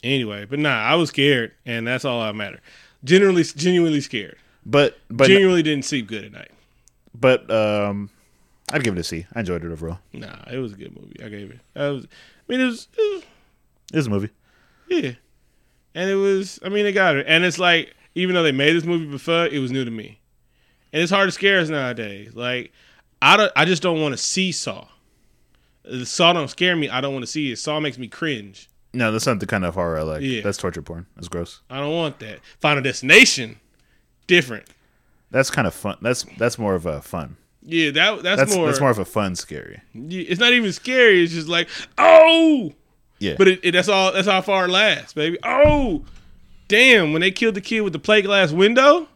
[0.02, 2.60] Anyway, but nah, I was scared, and that's all that matter.
[3.04, 4.36] Generally, genuinely scared.
[4.66, 6.50] But but genuinely didn't sleep good at night.
[7.14, 8.10] But um,
[8.72, 9.26] I'd give it a C.
[9.34, 9.98] I enjoyed it overall.
[10.12, 11.22] Nah, it was a good movie.
[11.22, 11.60] I gave it.
[11.76, 12.04] I was.
[12.04, 12.88] I mean, it was.
[12.96, 13.22] It was
[13.92, 14.30] It was a movie.
[14.88, 15.12] yeah,
[15.94, 16.58] and it was.
[16.64, 17.26] I mean, it got it.
[17.28, 20.20] And it's like, even though they made this movie before, it was new to me.
[20.92, 22.34] And it's hard to scare us nowadays.
[22.34, 22.72] Like,
[23.20, 23.52] I don't.
[23.56, 24.86] I just don't want to see Saw.
[25.84, 26.88] The Saw don't scare me.
[26.88, 27.56] I don't want to see it.
[27.58, 28.68] Saw makes me cringe.
[28.94, 30.22] No, that's not the kind of horror I like.
[30.22, 30.42] Yeah.
[30.42, 31.06] That's torture porn.
[31.16, 31.62] That's gross.
[31.70, 32.40] I don't want that.
[32.60, 33.58] Final Destination,
[34.26, 34.68] different.
[35.32, 35.96] That's kind of fun.
[36.00, 37.36] That's that's more of a fun.
[37.64, 38.66] Yeah, that that's, That's more.
[38.66, 39.80] that's more of a fun scary.
[39.94, 41.22] Yeah, It's not even scary.
[41.24, 41.68] It's just like,
[41.98, 42.72] oh,
[43.18, 43.36] Yeah.
[43.38, 44.12] but it, it, that's all.
[44.12, 45.38] That's how far it lasts, baby.
[45.42, 46.04] Oh,
[46.68, 47.12] damn!
[47.12, 49.08] When they killed the kid with the plate glass window,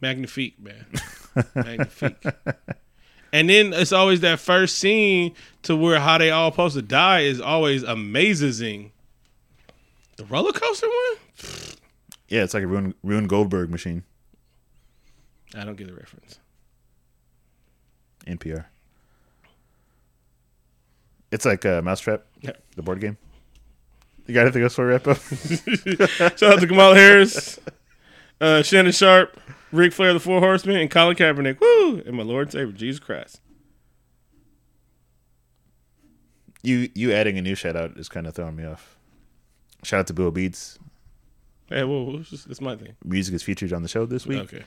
[0.00, 0.86] magnifique, man,
[1.54, 2.24] magnifique.
[3.32, 7.20] and then it's always that first scene to where how they all supposed to die
[7.20, 8.92] is always amazing.
[10.16, 11.16] The roller coaster one,
[12.28, 14.04] yeah, it's like a Rube, Rube Goldberg machine.
[15.54, 16.38] I don't get the reference.
[18.26, 18.64] NPR.
[21.30, 22.52] It's like uh, Mousetrap, Yeah.
[22.76, 23.16] the board game.
[24.26, 25.18] You got anything else for a wrap up?
[26.36, 27.60] Shout out to Kamala Harris,
[28.40, 29.38] uh, Shannon Sharpe,
[29.70, 31.60] Ric Flair, the Four Horsemen, and Colin Kaepernick.
[31.60, 32.02] Woo!
[32.04, 33.40] And my Lord and Savior, Jesus Christ.
[36.62, 38.96] you you adding a new shout out is kind of throwing me off.
[39.84, 40.78] Shout out to Bill Beats.
[41.68, 42.94] Hey, whoa, whoa, it's just- that's my thing.
[43.04, 44.40] Music is featured on the show this week.
[44.42, 44.62] Okay.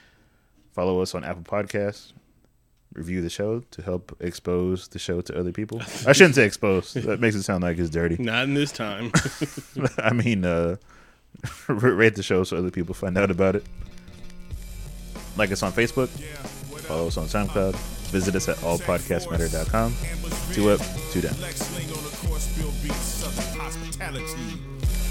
[0.74, 2.14] Follow us on Apple Podcasts.
[2.94, 5.82] Review the show to help expose the show to other people.
[6.08, 6.94] I shouldn't say expose.
[6.94, 8.18] That makes it sound like it's dirty.
[8.20, 9.12] Not in this time.
[10.00, 10.78] I mean, uh,
[11.68, 13.64] rate the show so other people find out about it.
[15.38, 16.10] Like us on Facebook.
[16.88, 17.76] Follow us on SoundCloud.
[18.10, 19.94] Visit us at allpodcastmatter.com.
[20.54, 20.82] Two up,
[21.12, 21.36] two down.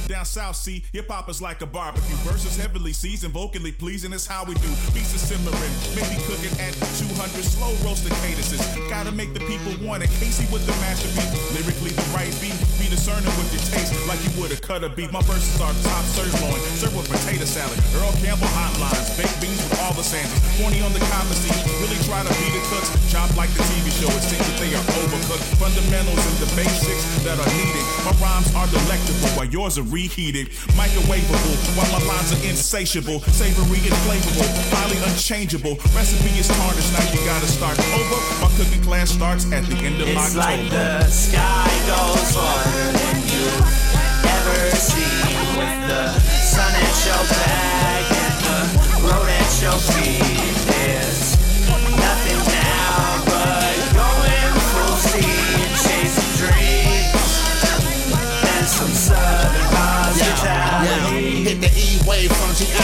[0.09, 2.17] Down south, see, hip hop is like a barbecue.
[2.25, 4.73] Verses heavily seasoned, vocally pleasing is how we do.
[4.97, 8.65] Beats are simmering, maybe cooking at 200 slow roasted cadences.
[8.89, 10.09] Gotta make the people want it.
[10.17, 12.57] Casey with the masterpiece, lyrically the right beat.
[12.81, 15.13] Be discerning with your taste, like you would a cut a beat.
[15.13, 17.77] My verses are top sirloin, served with potato salad.
[18.01, 20.41] Earl Campbell hotlines, baked beans with all the Sanders.
[20.57, 21.53] Corny on the common scene,
[21.85, 22.89] really try to be the cooks.
[23.13, 25.45] Chop like the TV show, it seems that they are overcooked.
[25.61, 27.85] Fundamentals and the basics that are needed.
[28.09, 30.47] My rhymes are delectable, while yours are reheated.
[30.79, 33.19] Microwavable, while my lines are insatiable.
[33.35, 35.75] Savory and flavorful, highly unchangeable.
[35.91, 38.19] Recipe is tarnished, now you gotta start over.
[38.39, 40.47] My cooking class starts at the end of It's October.
[40.47, 43.47] like the sky goes farther than you
[44.23, 45.19] ever see.
[45.59, 46.05] With the
[46.47, 48.59] sun at your back and the
[49.03, 50.78] road at your feet.
[60.39, 62.75] Hit the E-wave from GI,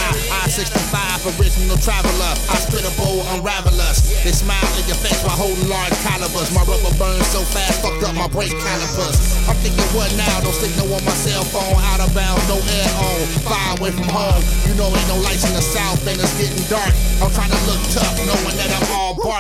[0.46, 2.32] I-65, original traveler.
[2.50, 4.10] I spit a bowl, unravel us.
[4.24, 6.54] They smile in your face while holding large calibers.
[6.54, 9.34] My rubber burns so fast, fucked up my brake calipers.
[9.50, 10.30] I'm thinking, what now?
[10.40, 11.76] Don't signal on my cell phone.
[11.90, 13.18] Out of bounds, no air on.
[13.42, 14.42] Far away from home.
[14.70, 16.94] You know, ain't no lights in the south, and it's getting dark.
[17.18, 19.33] I'm trying to look tough, knowing that I'm all bark.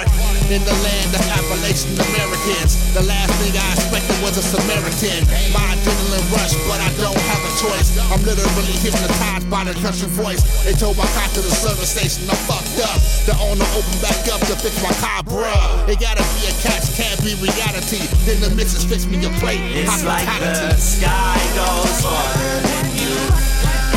[0.54, 2.78] In the land of Appalachian Americans.
[2.94, 5.26] The last thing I expected was a Samaritan.
[5.50, 7.98] My adrenaline rush, but I don't have a choice.
[7.98, 10.46] I'm literally hypnotized by the country voice.
[10.62, 13.02] They told my car to the service station, I'm fucked up.
[13.26, 15.90] The owner opened back up to fix my car, bruh.
[15.90, 18.06] It gotta be a catch, can't be reality.
[18.22, 19.58] Then the missus fix me a plate.
[19.74, 23.10] It's like the sky goes farther than you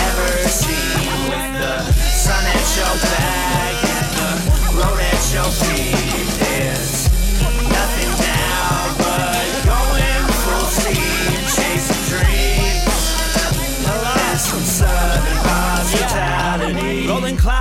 [0.10, 0.74] ever see.
[1.30, 1.86] With the
[2.18, 3.77] sun at your back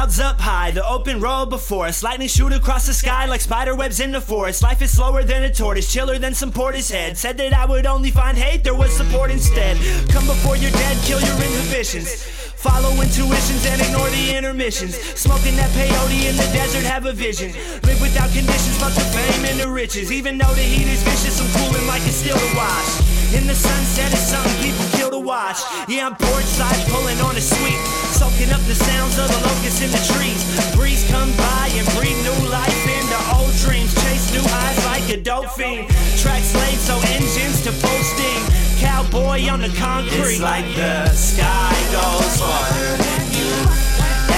[0.07, 2.03] clouds up high, the open road before us.
[2.03, 4.63] Lightning shoot across the sky like spider webs in the forest.
[4.63, 7.17] Life is slower than a tortoise, chiller than some Portishead.
[7.17, 9.77] Said that I would only find hate, there was support instead.
[10.11, 12.46] Come before you're dead, kill your inhibitions.
[12.67, 14.99] Follow intuitions and ignore the intermissions.
[15.15, 17.55] Smoking that peyote in the desert, have a vision.
[17.87, 20.11] Live without conditions, fuck the fame and the riches.
[20.11, 22.91] Even though the heat is vicious, I'm cooling like it's still to watch.
[23.31, 25.63] In the sunset, it's something people kill to watch.
[25.87, 27.79] Yeah, I'm porch side pulling on a sweep.
[28.19, 30.43] Soaking up the sounds of the locusts in the trees.
[30.75, 33.95] Breeze come by and breathe new life into old dreams.
[34.03, 35.87] Chase new highs like a dope fiend.
[36.19, 38.66] Tracks laid so engines to full steam.
[38.79, 40.37] Cowboy on the concrete.
[40.37, 43.53] It's like the sky goes farther than you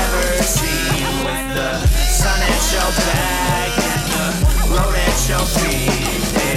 [0.02, 1.04] ever see.
[1.24, 4.26] With the sun at your back and the
[4.74, 6.47] road at your feet.